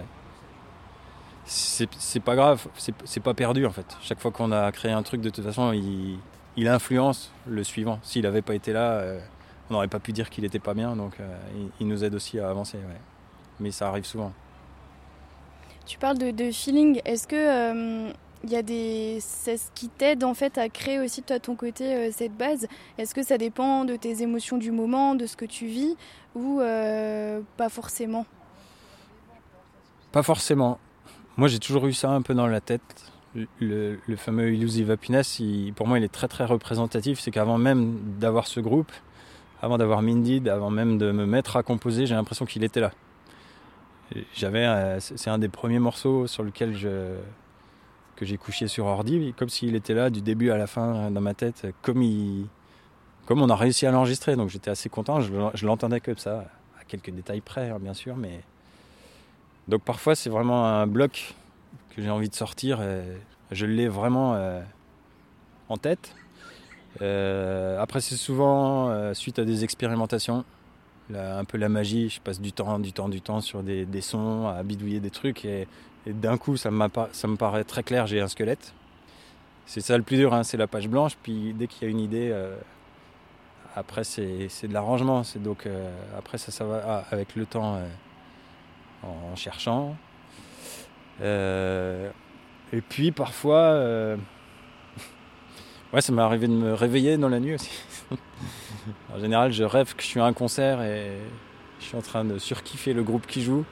C'est 1.46 2.20
pas 2.20 2.36
grave, 2.36 2.66
c'est 3.04 3.20
pas 3.20 3.34
perdu 3.34 3.66
en 3.66 3.70
fait. 3.70 3.96
Chaque 4.00 4.20
fois 4.20 4.30
qu'on 4.30 4.52
a 4.52 4.70
créé 4.72 4.92
un 4.92 5.02
truc, 5.02 5.20
de 5.20 5.28
toute 5.28 5.44
façon, 5.44 5.72
il, 5.72 6.18
il 6.56 6.68
influence 6.68 7.32
le 7.46 7.64
suivant. 7.64 7.98
S'il 8.02 8.22
n'avait 8.22 8.42
pas 8.42 8.54
été 8.54 8.72
là, 8.72 8.92
euh, 8.92 9.20
on 9.68 9.74
n'aurait 9.74 9.88
pas 9.88 9.98
pu 9.98 10.12
dire 10.12 10.30
qu'il 10.30 10.44
n'était 10.44 10.58
pas 10.58 10.72
bien, 10.72 10.96
donc 10.96 11.14
euh, 11.20 11.36
il, 11.80 11.88
nous 11.88 12.04
aide 12.04 12.14
aussi 12.14 12.38
à 12.38 12.48
avancer. 12.48 12.78
Mais 13.60 13.72
ça 13.72 13.88
arrive 13.88 14.04
souvent. 14.04 14.32
Tu 15.84 15.98
parles 15.98 16.16
de, 16.16 16.30
de 16.30 16.50
feeling. 16.50 17.00
Est-ce 17.04 17.26
que 17.26 18.12
il 18.44 18.50
y 18.50 18.56
a 18.56 18.62
des 18.62 19.18
c'est 19.20 19.56
ce 19.56 19.70
qui 19.74 19.88
t'aide 19.88 20.22
en 20.22 20.34
fait 20.34 20.58
à 20.58 20.68
créer 20.68 21.00
aussi 21.00 21.22
toi 21.22 21.40
ton 21.40 21.56
côté 21.56 21.94
euh, 21.94 22.10
cette 22.12 22.36
base. 22.36 22.68
Est-ce 22.98 23.14
que 23.14 23.22
ça 23.22 23.38
dépend 23.38 23.84
de 23.86 23.96
tes 23.96 24.22
émotions 24.22 24.58
du 24.58 24.70
moment 24.70 25.14
de 25.14 25.24
ce 25.26 25.36
que 25.36 25.46
tu 25.46 25.66
vis 25.66 25.96
ou 26.34 26.60
euh, 26.60 27.40
pas 27.56 27.70
forcément? 27.70 28.26
Pas 30.12 30.22
forcément. 30.22 30.78
Moi 31.38 31.48
j'ai 31.48 31.58
toujours 31.58 31.86
eu 31.86 31.94
ça 31.94 32.10
un 32.10 32.20
peu 32.20 32.34
dans 32.34 32.46
la 32.46 32.60
tête. 32.60 32.82
Le, 33.60 33.98
fameux 34.16 34.54
Illusive 34.54 34.92
Happiness 34.92 35.42
pour 35.74 35.88
moi 35.88 35.98
il 35.98 36.04
est 36.04 36.12
très 36.12 36.28
très 36.28 36.44
représentatif. 36.44 37.20
C'est 37.20 37.30
qu'avant 37.30 37.58
même 37.58 37.98
d'avoir 38.20 38.46
ce 38.46 38.60
groupe 38.60 38.92
avant 39.62 39.78
d'avoir 39.78 40.02
Mindy 40.02 40.42
avant 40.50 40.70
même 40.70 40.98
de 40.98 41.12
me 41.12 41.24
mettre 41.24 41.56
à 41.56 41.62
composer 41.62 42.04
j'ai 42.04 42.14
l'impression 42.14 42.44
qu'il 42.44 42.62
était 42.62 42.80
là. 42.80 42.92
J'avais 44.34 44.66
euh, 44.66 45.00
c'est 45.00 45.30
un 45.30 45.38
des 45.38 45.48
premiers 45.48 45.78
morceaux 45.78 46.26
sur 46.26 46.42
lequel 46.42 46.76
je 46.76 47.16
que 48.16 48.24
j'ai 48.24 48.36
couché 48.36 48.68
sur 48.68 48.86
ordi, 48.86 49.34
comme 49.36 49.48
s'il 49.48 49.74
était 49.74 49.94
là 49.94 50.10
du 50.10 50.20
début 50.20 50.50
à 50.50 50.56
la 50.56 50.66
fin 50.66 51.10
dans 51.10 51.20
ma 51.20 51.34
tête, 51.34 51.66
comme, 51.82 52.02
il, 52.02 52.46
comme 53.26 53.42
on 53.42 53.48
a 53.48 53.56
réussi 53.56 53.86
à 53.86 53.90
l'enregistrer. 53.90 54.36
Donc 54.36 54.50
j'étais 54.50 54.70
assez 54.70 54.88
content, 54.88 55.20
je, 55.20 55.66
l'entendais 55.66 56.00
comme 56.00 56.18
ça, 56.18 56.44
à 56.80 56.84
quelques 56.84 57.10
détails 57.10 57.40
près 57.40 57.70
hein, 57.70 57.78
bien 57.80 57.94
sûr. 57.94 58.16
Mais... 58.16 58.40
Donc 59.68 59.82
parfois 59.82 60.14
c'est 60.14 60.30
vraiment 60.30 60.66
un 60.66 60.86
bloc 60.86 61.34
que 61.94 62.02
j'ai 62.02 62.10
envie 62.10 62.28
de 62.28 62.34
sortir 62.34 62.80
je 63.50 63.66
l'ai 63.66 63.88
vraiment 63.88 64.34
euh, 64.34 64.60
en 65.68 65.76
tête. 65.76 66.14
Euh, 67.02 67.80
après 67.80 68.00
c'est 68.00 68.16
souvent 68.16 68.90
euh, 68.90 69.14
suite 69.14 69.38
à 69.38 69.44
des 69.44 69.64
expérimentations. 69.64 70.44
un 71.14 71.44
peu 71.44 71.58
la 71.58 71.68
magie, 71.68 72.08
je 72.08 72.20
passe 72.20 72.40
du 72.40 72.52
temps, 72.52 72.78
du 72.78 72.92
temps, 72.92 73.08
du 73.08 73.20
temps 73.20 73.40
sur 73.40 73.62
des, 73.62 74.00
sons, 74.00 74.46
à 74.46 74.62
bidouiller 74.62 75.00
des 75.00 75.10
trucs 75.10 75.46
et 76.06 76.12
d'un 76.12 76.36
coup, 76.36 76.56
ça, 76.56 76.70
me 76.70 77.36
paraît 77.36 77.64
très 77.64 77.82
clair, 77.82 78.06
j'ai 78.06 78.20
un 78.20 78.28
squelette. 78.28 78.74
C'est 79.66 79.80
ça 79.80 79.96
le 79.96 80.02
plus 80.02 80.16
dur, 80.16 80.34
hein, 80.34 80.44
c'est 80.44 80.58
la 80.58 80.66
page 80.66 80.88
blanche. 80.88 81.16
Puis 81.22 81.54
dès 81.54 81.66
qu'il 81.66 81.84
y 81.84 81.86
a 81.86 81.90
une 81.90 82.00
idée, 82.00 82.28
euh, 82.30 82.54
après 83.74 84.04
c'est 84.04 84.68
de 84.68 84.72
l'arrangement. 84.72 85.22
Donc 85.36 85.66
euh, 85.66 85.90
après 86.18 86.36
ça, 86.36 86.52
ça 86.52 86.64
va 86.64 86.82
ah, 86.86 87.04
avec 87.10 87.34
le 87.34 87.46
temps 87.46 87.76
euh, 87.76 87.86
en 89.02 89.34
cherchant. 89.36 89.96
et 91.22 92.80
puis 92.88 93.10
parfois, 93.10 93.72
ouais, 95.94 96.02
ça 96.02 96.12
m'est 96.12 96.22
arrivé 96.22 96.46
de 96.46 96.52
me 96.52 96.74
réveiller 96.74 97.16
dans 97.16 97.30
la 97.30 97.40
nuit 97.40 97.54
aussi. 97.54 97.70
en 99.14 99.18
général, 99.18 99.52
je 99.52 99.64
rêve 99.64 99.94
que 99.94 100.02
je 100.02 100.08
suis 100.08 100.20
à 100.20 100.26
un 100.26 100.34
concert 100.34 100.82
et 100.82 101.12
je 101.80 101.86
suis 101.86 101.96
en 101.96 102.02
train 102.02 102.26
de 102.26 102.38
surkiffer 102.38 102.92
le 102.92 103.02
groupe 103.02 103.26
qui 103.26 103.42
joue 103.42 103.64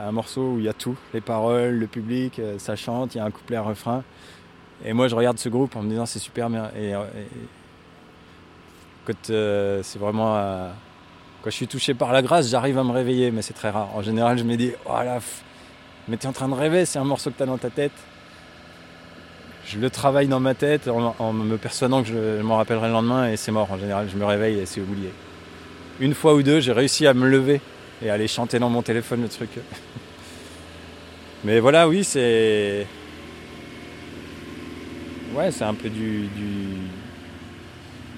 un 0.00 0.12
morceau 0.12 0.52
où 0.52 0.58
il 0.58 0.64
y 0.64 0.68
a 0.68 0.72
tout, 0.72 0.96
les 1.14 1.20
paroles, 1.20 1.74
le 1.74 1.86
public, 1.86 2.38
euh, 2.38 2.58
ça 2.58 2.76
chante, 2.76 3.14
il 3.14 3.18
y 3.18 3.20
a 3.20 3.24
un 3.24 3.30
couplet, 3.30 3.56
un 3.56 3.62
refrain. 3.62 4.02
Et 4.84 4.92
moi, 4.92 5.08
je 5.08 5.14
regarde 5.14 5.38
ce 5.38 5.48
groupe 5.48 5.76
en 5.76 5.82
me 5.82 5.90
disant 5.90 6.06
c'est 6.06 6.18
super 6.18 6.50
bien. 6.50 6.70
Et, 6.76 6.94
euh, 6.94 7.04
quand 9.06 9.30
euh, 9.30 9.80
c'est 9.82 9.98
vraiment. 9.98 10.34
quand 11.42 11.50
je 11.50 11.56
suis 11.56 11.68
touché 11.68 11.94
par 11.94 12.12
la 12.12 12.22
grâce, 12.22 12.48
j'arrive 12.48 12.78
à 12.78 12.84
me 12.84 12.92
réveiller, 12.92 13.30
mais 13.30 13.42
c'est 13.42 13.54
très 13.54 13.70
rare. 13.70 13.88
En 13.94 14.02
général, 14.02 14.38
je 14.38 14.44
me 14.44 14.56
dis 14.56 14.72
oh 14.86 15.02
là, 15.04 15.18
mais 16.08 16.16
t'es 16.16 16.26
en 16.26 16.32
train 16.32 16.48
de 16.48 16.54
rêver, 16.54 16.84
c'est 16.84 16.98
un 16.98 17.04
morceau 17.04 17.30
que 17.30 17.38
t'as 17.38 17.46
dans 17.46 17.58
ta 17.58 17.70
tête. 17.70 17.92
Je 19.64 19.78
le 19.78 19.90
travaille 19.90 20.26
dans 20.26 20.40
ma 20.40 20.54
tête 20.54 20.88
en, 20.88 21.32
me 21.32 21.56
persuadant 21.56 22.02
que 22.02 22.08
je, 22.08 22.38
je 22.38 22.42
m'en 22.42 22.56
rappellerai 22.56 22.88
le 22.88 22.92
lendemain 22.92 23.28
et 23.28 23.36
c'est 23.36 23.52
mort. 23.52 23.70
En 23.70 23.78
général, 23.78 24.08
je 24.12 24.16
me 24.16 24.24
réveille 24.24 24.58
et 24.58 24.66
c'est 24.66 24.80
oublié. 24.80 25.10
Une 26.00 26.14
fois 26.14 26.34
ou 26.34 26.42
deux, 26.42 26.58
j'ai 26.58 26.72
réussi 26.72 27.06
à 27.06 27.14
me 27.14 27.28
lever 27.28 27.60
et 28.02 28.10
aller 28.10 28.28
chanter 28.28 28.58
dans 28.58 28.68
mon 28.68 28.82
téléphone 28.82 29.22
le 29.22 29.28
truc. 29.28 29.50
Mais 31.44 31.60
voilà, 31.60 31.88
oui, 31.88 32.04
c'est. 32.04 32.86
Ouais, 35.34 35.50
c'est 35.50 35.64
un 35.64 35.74
peu 35.74 35.88
du, 35.88 36.28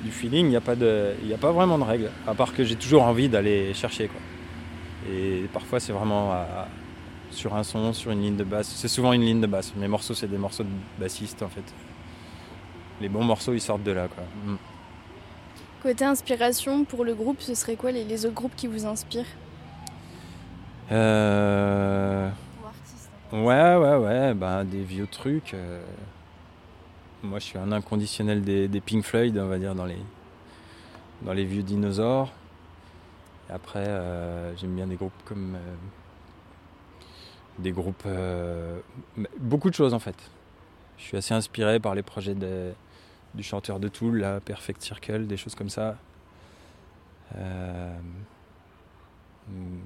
du, 0.03 0.11
feeling. 0.11 0.47
Il 0.47 0.51
n'y 0.51 0.57
a, 0.57 0.61
pas 0.61 0.75
de... 0.75 1.15
a 1.33 1.39
pas 1.39 1.53
vraiment 1.53 1.79
de 1.79 1.85
règles, 1.85 2.11
à 2.27 2.35
part 2.35 2.53
que 2.53 2.65
j'ai 2.65 2.77
toujours 2.77 3.03
envie 3.03 3.29
d'aller 3.29 3.73
chercher. 3.73 4.09
Quoi. 4.09 4.21
Et 5.13 5.45
parfois, 5.53 5.81
c'est 5.81 5.93
vraiment 5.93 6.35
sur 7.31 7.55
un 7.55 7.63
son, 7.63 7.93
sur 7.93 8.11
une 8.11 8.23
ligne 8.23 8.37
de 8.37 8.45
basse. 8.45 8.73
C'est 8.75 8.89
souvent 8.89 9.13
une 9.13 9.23
ligne 9.23 9.41
de 9.41 9.47
basse. 9.47 9.73
Mes 9.77 9.89
morceaux, 9.89 10.15
c'est 10.15 10.27
des 10.27 10.39
morceaux 10.39 10.65
de 10.65 10.69
bassiste 10.99 11.43
en 11.43 11.49
fait. 11.49 11.65
Les 13.01 13.09
bons 13.09 13.25
morceaux, 13.25 13.55
ils 13.55 13.61
sortent 13.61 13.85
de 13.85 13.93
là. 13.93 14.09
Quoi. 14.09 14.25
Mm. 14.45 14.57
Côté 15.83 16.05
inspiration 16.05 16.85
pour 16.85 17.05
le 17.05 17.15
groupe, 17.15 17.41
ce 17.41 17.55
serait 17.55 17.77
quoi 17.77 17.93
les 17.93 18.25
autres 18.25 18.35
groupes 18.35 18.57
qui 18.57 18.67
vous 18.67 18.87
inspirent? 18.87 19.27
Euh... 20.93 22.31
Ouais, 23.33 23.75
ouais, 23.77 23.97
ouais, 23.97 24.35
bah, 24.35 24.65
des 24.65 24.83
vieux 24.83 25.07
trucs. 25.07 25.55
Euh. 25.55 25.83
Moi, 27.23 27.39
je 27.39 27.45
suis 27.45 27.59
un 27.59 27.73
inconditionnel 27.73 28.43
des, 28.43 28.81
Pink 28.81 29.03
Floyd, 29.03 29.37
on 29.39 29.49
va 29.49 29.59
dire, 29.59 29.75
dans 29.75 29.87
les, 29.87 29.99
dans 31.23 31.33
les 31.33 31.45
vieux 31.45 31.63
dinosaures. 31.63 32.31
Et 33.49 33.53
après, 33.53 33.87
euh, 33.89 34.55
j'aime 34.57 34.75
bien 34.75 34.87
des 34.87 34.97
groupes 34.97 35.13
comme. 35.25 35.57
Euh, 35.57 35.75
des 37.59 37.73
groupes. 37.73 38.07
beaucoup 39.39 39.71
de 39.71 39.75
choses, 39.75 39.95
en 39.95 39.99
fait. 39.99 40.17
Je 40.99 41.05
suis 41.05 41.17
assez 41.17 41.35
inspiré 41.35 41.81
par 41.81 41.95
les 41.95 42.03
projets 42.03 42.35
du 43.35 43.43
chanteur 43.43 43.81
de 43.81 43.89
Tool, 43.89 44.19
la 44.19 44.41
Perfect 44.41 44.83
Circle, 44.83 45.27
des 45.27 45.37
choses 45.37 45.55
comme 45.55 45.71
ça. 45.71 45.97
Hmm. 49.49 49.81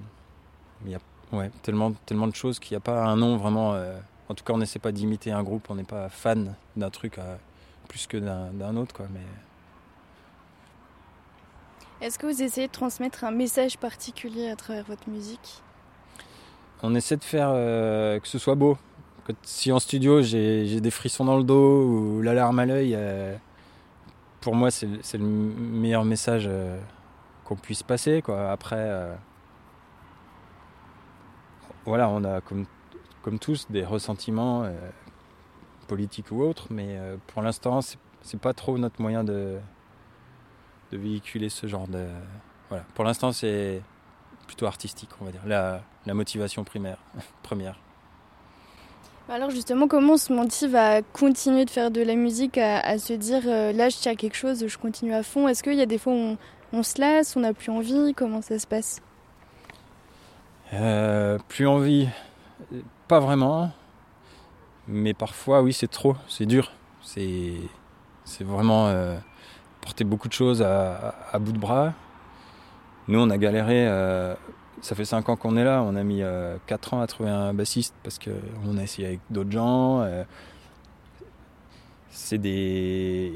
Il 0.84 0.92
y 0.92 0.94
a 0.94 0.98
ouais, 1.32 1.50
tellement, 1.62 1.92
tellement 2.06 2.26
de 2.26 2.34
choses 2.34 2.58
qu'il 2.58 2.74
n'y 2.74 2.78
a 2.78 2.80
pas 2.80 3.04
un 3.04 3.16
nom 3.16 3.36
vraiment. 3.36 3.74
Euh, 3.74 3.98
en 4.28 4.34
tout 4.34 4.44
cas, 4.44 4.52
on 4.52 4.58
n'essaie 4.58 4.78
pas 4.78 4.92
d'imiter 4.92 5.32
un 5.32 5.42
groupe, 5.42 5.70
on 5.70 5.74
n'est 5.74 5.84
pas 5.84 6.08
fan 6.08 6.54
d'un 6.76 6.90
truc 6.90 7.18
euh, 7.18 7.36
plus 7.88 8.06
que 8.06 8.16
d'un 8.16 8.76
autre. 8.76 8.94
Quoi, 8.94 9.06
mais... 9.12 9.20
Est-ce 12.06 12.18
que 12.18 12.26
vous 12.26 12.42
essayez 12.42 12.68
de 12.68 12.72
transmettre 12.72 13.24
un 13.24 13.30
message 13.30 13.78
particulier 13.78 14.50
à 14.50 14.56
travers 14.56 14.84
votre 14.84 15.08
musique? 15.08 15.62
On 16.82 16.94
essaie 16.94 17.16
de 17.16 17.24
faire 17.24 17.50
euh, 17.52 18.20
que 18.20 18.28
ce 18.28 18.38
soit 18.38 18.54
beau. 18.54 18.78
si 19.42 19.72
en 19.72 19.80
studio 19.80 20.22
j'ai 20.22 20.80
des 20.80 20.90
frissons 20.92 21.24
dans 21.24 21.36
le 21.36 21.42
dos 21.42 21.84
ou 21.84 22.22
l'alarme 22.22 22.60
à 22.60 22.66
l'œil, 22.66 22.96
pour 24.40 24.54
moi 24.54 24.70
c'est 24.70 24.86
le 25.14 25.24
meilleur 25.24 26.04
message 26.04 26.48
qu'on 27.44 27.56
puisse 27.56 27.82
passer. 27.82 28.22
Quoi. 28.22 28.52
Après 28.52 29.18
voilà, 31.88 32.08
on 32.08 32.22
a 32.24 32.40
comme, 32.40 32.66
comme 33.22 33.38
tous 33.38 33.66
des 33.70 33.84
ressentiments 33.84 34.64
euh, 34.64 34.72
politiques 35.86 36.30
ou 36.30 36.42
autres, 36.42 36.66
mais 36.70 36.96
euh, 36.98 37.16
pour 37.28 37.42
l'instant, 37.42 37.80
c'est 37.80 38.40
pas 38.40 38.52
trop 38.52 38.78
notre 38.78 39.00
moyen 39.00 39.24
de, 39.24 39.58
de 40.92 40.98
véhiculer 40.98 41.48
ce 41.48 41.66
genre 41.66 41.88
de. 41.88 42.06
Voilà. 42.68 42.84
Pour 42.94 43.04
l'instant, 43.04 43.32
c'est 43.32 43.82
plutôt 44.46 44.66
artistique, 44.66 45.10
on 45.20 45.24
va 45.24 45.32
dire, 45.32 45.42
la, 45.46 45.82
la 46.06 46.14
motivation 46.14 46.64
primaire, 46.64 46.98
première. 47.42 47.78
Alors 49.30 49.50
justement, 49.50 49.88
comment 49.88 50.14
on 50.14 50.16
se 50.16 50.32
motive 50.32 50.74
à 50.74 51.02
continuer 51.02 51.66
de 51.66 51.70
faire 51.70 51.90
de 51.90 52.00
la 52.00 52.14
musique, 52.14 52.56
à, 52.56 52.96
se 52.98 53.12
dire 53.12 53.42
euh, 53.46 53.72
là 53.72 53.90
je 53.90 53.98
tiens 53.98 54.12
à 54.12 54.14
quelque 54.14 54.36
chose, 54.36 54.66
je 54.66 54.78
continue 54.78 55.12
à 55.12 55.22
fond? 55.22 55.48
Est-ce 55.48 55.62
qu'il 55.62 55.74
y 55.74 55.82
a 55.82 55.86
des 55.86 55.98
fois 55.98 56.14
où 56.14 56.36
on, 56.72 56.82
se 56.82 56.98
lasse, 56.98 57.36
on 57.36 57.40
n'a 57.40 57.52
plus 57.52 57.70
envie? 57.70 58.14
Comment 58.14 58.40
ça 58.40 58.58
se 58.58 58.66
passe? 58.66 59.02
Euh, 60.74 61.38
Plus 61.48 61.66
envie, 61.66 62.08
pas 63.06 63.20
vraiment. 63.20 63.70
Mais 64.86 65.14
parfois, 65.14 65.62
oui, 65.62 65.72
c'est 65.72 65.88
trop, 65.88 66.16
c'est 66.28 66.46
dur. 66.46 66.72
C'est, 67.02 67.54
vraiment 68.40 68.88
euh, 68.88 69.16
porter 69.80 70.04
beaucoup 70.04 70.28
de 70.28 70.32
choses 70.32 70.62
à, 70.62 71.38
bout 71.40 71.52
de 71.52 71.58
bras. 71.58 71.92
Nous, 73.06 73.18
on 73.18 73.30
a 73.30 73.38
galéré 73.38 73.86
ça 74.82 74.94
fait 74.94 75.04
5 75.04 75.28
ans 75.28 75.36
qu'on 75.36 75.56
est 75.56 75.64
là, 75.64 75.82
on 75.82 75.96
a 75.96 76.02
mis 76.02 76.22
4 76.66 76.94
euh, 76.94 76.96
ans 76.96 77.00
à 77.00 77.06
trouver 77.06 77.30
un 77.30 77.54
bassiste 77.54 77.94
parce 78.02 78.18
qu'on 78.18 78.78
a 78.78 78.82
essayé 78.82 79.08
avec 79.08 79.20
d'autres 79.30 79.50
gens. 79.50 80.00
Euh, 80.02 80.24
c'est 82.10 82.38
des. 82.38 83.32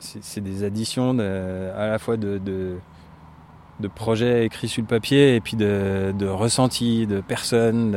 C'est 0.00 0.40
des 0.40 0.62
additions 0.62 1.18
à 1.18 1.88
la 1.88 1.98
fois 1.98 2.16
de, 2.16 2.78
projets 3.86 4.44
écrits 4.44 4.66
sur 4.66 4.82
le 4.82 4.88
papier 4.88 5.36
et 5.36 5.40
puis 5.40 5.56
de, 5.56 6.12
de 6.18 6.26
ressentis 6.26 7.06
de 7.06 7.20
personnes. 7.20 7.94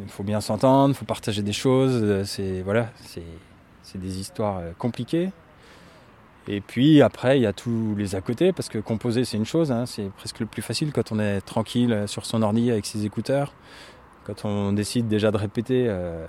Il 0.00 0.08
faut 0.08 0.22
bien 0.22 0.40
s'entendre, 0.40 0.94
il 0.94 0.96
faut 0.96 1.06
partager 1.06 1.42
des 1.42 1.52
choses. 1.52 2.24
C'est 2.24 2.60
voilà, 2.62 2.90
des 3.98 4.20
histoires 4.20 4.58
euh, 4.58 4.72
compliquées. 4.78 5.30
Et 6.48 6.60
puis 6.60 7.02
après, 7.02 7.38
il 7.38 7.42
y 7.42 7.46
a 7.46 7.52
tous 7.52 7.94
les 7.96 8.16
à 8.16 8.20
côté, 8.20 8.52
parce 8.52 8.68
que 8.68 8.78
composer, 8.78 9.24
c'est 9.24 9.36
une 9.36 9.44
chose, 9.44 9.70
hein, 9.70 9.86
c'est 9.86 10.10
presque 10.16 10.40
le 10.40 10.46
plus 10.46 10.62
facile 10.62 10.92
quand 10.92 11.12
on 11.12 11.20
est 11.20 11.40
tranquille 11.40 12.04
sur 12.06 12.26
son 12.26 12.42
ordi 12.42 12.70
avec 12.70 12.84
ses 12.84 13.04
écouteurs. 13.04 13.52
Quand 14.24 14.44
on 14.44 14.72
décide 14.72 15.06
déjà 15.06 15.30
de 15.30 15.36
répéter, 15.36 15.86
euh, 15.88 16.26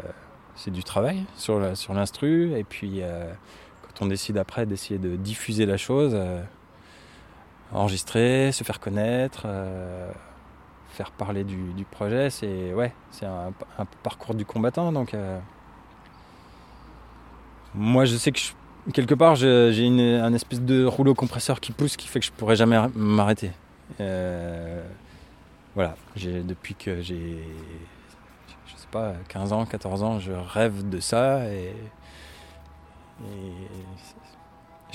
c'est 0.55 0.71
du 0.71 0.83
travail 0.83 1.23
sur 1.35 1.59
l'instru. 1.93 2.53
et 2.55 2.63
puis 2.63 2.99
euh, 3.01 3.31
quand 3.81 4.05
on 4.05 4.07
décide 4.07 4.37
après 4.37 4.67
d'essayer 4.67 4.99
de 4.99 5.15
diffuser 5.15 5.65
la 5.65 5.77
chose, 5.77 6.11
euh, 6.13 6.41
enregistrer, 7.73 8.51
se 8.51 8.63
faire 8.63 8.79
connaître, 8.79 9.47
faire 10.89 11.11
parler 11.11 11.43
du, 11.43 11.85
projet, 11.89 12.29
c'est 12.29 12.73
ouais, 12.73 12.93
c'est 13.11 13.25
un, 13.25 13.51
parcours 14.03 14.35
du 14.35 14.45
combattant. 14.45 14.91
Donc 14.91 15.15
moi, 17.75 18.05
je 18.05 18.15
sais 18.15 18.31
que 18.31 18.39
quelque 18.93 19.15
part, 19.15 19.35
j'ai 19.35 20.19
un 20.21 20.33
espèce 20.33 20.61
de 20.61 20.85
rouleau 20.85 21.13
compresseur 21.13 21.59
qui 21.59 21.71
pousse 21.71 21.97
qui 21.97 22.07
fait 22.07 22.19
que 22.19 22.25
je 22.25 22.31
pourrais 22.31 22.55
jamais 22.55 22.77
m'arrêter. 22.95 23.51
Euh, 23.99 24.83
voilà, 25.75 25.95
depuis 26.15 26.75
que 26.75 27.01
j'ai, 27.01 27.43
je 28.67 28.75
sais 28.75 28.87
pas, 28.91 29.13
15 29.29 29.53
ans, 29.53 29.65
14 29.65 30.03
ans, 30.03 30.19
je 30.19 30.31
rêve 30.31 30.87
de 30.87 30.99
ça 30.99 31.45
et, 31.45 31.73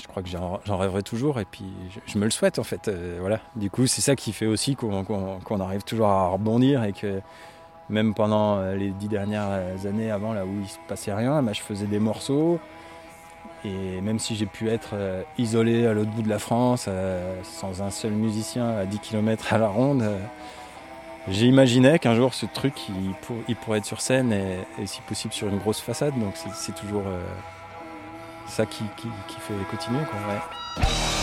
je 0.01 0.07
crois 0.07 0.23
que 0.23 0.29
j'en 0.29 0.77
rêverai 0.77 1.03
toujours 1.03 1.39
et 1.39 1.45
puis 1.45 1.65
je, 2.05 2.17
me 2.17 2.25
le 2.25 2.31
souhaite 2.31 2.59
en 2.59 2.63
fait. 2.63 2.87
Euh, 2.87 3.17
voilà, 3.19 3.39
du 3.55 3.69
coup, 3.69 3.87
c'est 3.87 4.01
ça 4.01 4.15
qui 4.15 4.31
fait 4.31 4.45
aussi 4.45 4.75
qu'on 4.75 5.59
arrive 5.59 5.83
toujours 5.83 6.07
à 6.07 6.27
rebondir 6.27 6.83
et 6.83 6.93
que 6.93 7.21
même 7.89 8.13
pendant 8.13 8.61
les 8.73 8.91
dix 8.91 9.07
dernières 9.07 9.85
années 9.85 10.11
avant, 10.11 10.33
là 10.33 10.45
où 10.45 10.61
il 10.61 10.67
se 10.67 10.77
passait 10.87 11.13
rien, 11.13 11.41
bah, 11.41 11.53
je 11.53 11.61
faisais 11.61 11.87
des 11.87 11.99
morceaux. 11.99 12.59
Et 13.65 13.99
même 14.01 14.19
si 14.19 14.35
j'ai 14.35 14.45
pu 14.45 14.69
être 14.69 14.91
euh, 14.93 15.23
isolé 15.37 15.85
à 15.85 15.93
l'autre 15.93 16.11
bout 16.11 16.21
de 16.21 16.29
la 16.29 16.39
France, 16.39 16.85
euh, 16.87 17.35
sans 17.43 17.81
un 17.81 17.89
seul 17.89 18.11
musicien 18.11 18.69
à 18.69 18.85
10 18.85 18.99
km 18.99 19.53
à 19.53 19.57
la 19.57 19.67
ronde, 19.67 20.01
euh, 20.01 20.17
j'imaginais 21.27 21.99
qu'un 21.99 22.15
jour 22.15 22.33
ce 22.33 22.45
truc 22.45 22.73
il, 22.87 23.55
pourrait 23.55 23.79
être 23.79 23.85
sur 23.85 23.99
scène 23.99 24.31
et, 24.31 24.85
si 24.85 25.01
possible 25.01 25.33
sur 25.33 25.49
une 25.49 25.57
grosse 25.57 25.81
façade. 25.81 26.17
Donc 26.17 26.35
c'est 26.53 26.75
toujours 26.75 27.03
ça 28.49 28.65
qui, 28.65 28.83
fait 29.39 29.53
continuer. 29.69 30.03
Quoi, 30.05 31.18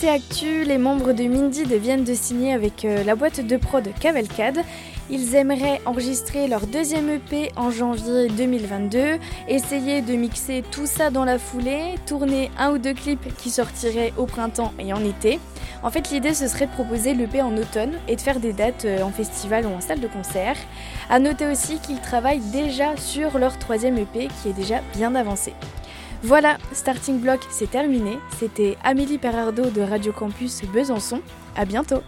Côté 0.00 0.12
actu, 0.12 0.64
les 0.64 0.78
membres 0.78 1.12
de 1.12 1.24
Mindy 1.24 1.64
viennent 1.64 2.04
de 2.04 2.14
signer 2.14 2.54
avec 2.54 2.86
euh, 2.86 3.04
la 3.04 3.14
boîte 3.14 3.46
de 3.46 3.56
prod 3.58 3.86
Cavalcade. 4.00 4.60
Ils 5.10 5.34
aimeraient 5.34 5.82
enregistrer 5.84 6.48
leur 6.48 6.66
deuxième 6.66 7.10
EP 7.10 7.52
en 7.54 7.70
janvier 7.70 8.28
2022, 8.28 9.18
essayer 9.46 10.00
de 10.00 10.14
mixer 10.14 10.64
tout 10.70 10.86
ça 10.86 11.10
dans 11.10 11.26
la 11.26 11.38
foulée, 11.38 11.96
tourner 12.06 12.50
un 12.58 12.70
ou 12.70 12.78
deux 12.78 12.94
clips 12.94 13.36
qui 13.36 13.50
sortiraient 13.50 14.14
au 14.16 14.24
printemps 14.24 14.72
et 14.78 14.94
en 14.94 15.04
été. 15.04 15.38
En 15.82 15.90
fait, 15.90 16.10
l'idée 16.10 16.32
ce 16.32 16.48
serait 16.48 16.66
de 16.66 16.72
proposer 16.72 17.12
l'EP 17.12 17.42
en 17.42 17.54
automne 17.58 17.92
et 18.08 18.16
de 18.16 18.22
faire 18.22 18.40
des 18.40 18.54
dates 18.54 18.86
euh, 18.86 19.02
en 19.02 19.10
festival 19.10 19.66
ou 19.66 19.70
en 19.76 19.82
salle 19.82 20.00
de 20.00 20.08
concert. 20.08 20.56
À 21.10 21.18
noter 21.18 21.46
aussi 21.46 21.78
qu'ils 21.78 22.00
travaillent 22.00 22.40
déjà 22.52 22.96
sur 22.96 23.38
leur 23.38 23.58
troisième 23.58 23.98
EP 23.98 24.28
qui 24.40 24.48
est 24.48 24.54
déjà 24.54 24.80
bien 24.94 25.14
avancé. 25.14 25.52
Voilà, 26.22 26.58
Starting 26.72 27.18
Block, 27.18 27.40
c'est 27.50 27.70
terminé. 27.70 28.18
C'était 28.38 28.76
Amélie 28.84 29.16
Perardo 29.16 29.70
de 29.70 29.80
Radio 29.80 30.12
Campus 30.12 30.62
Besançon. 30.66 31.22
À 31.56 31.64
bientôt! 31.64 32.02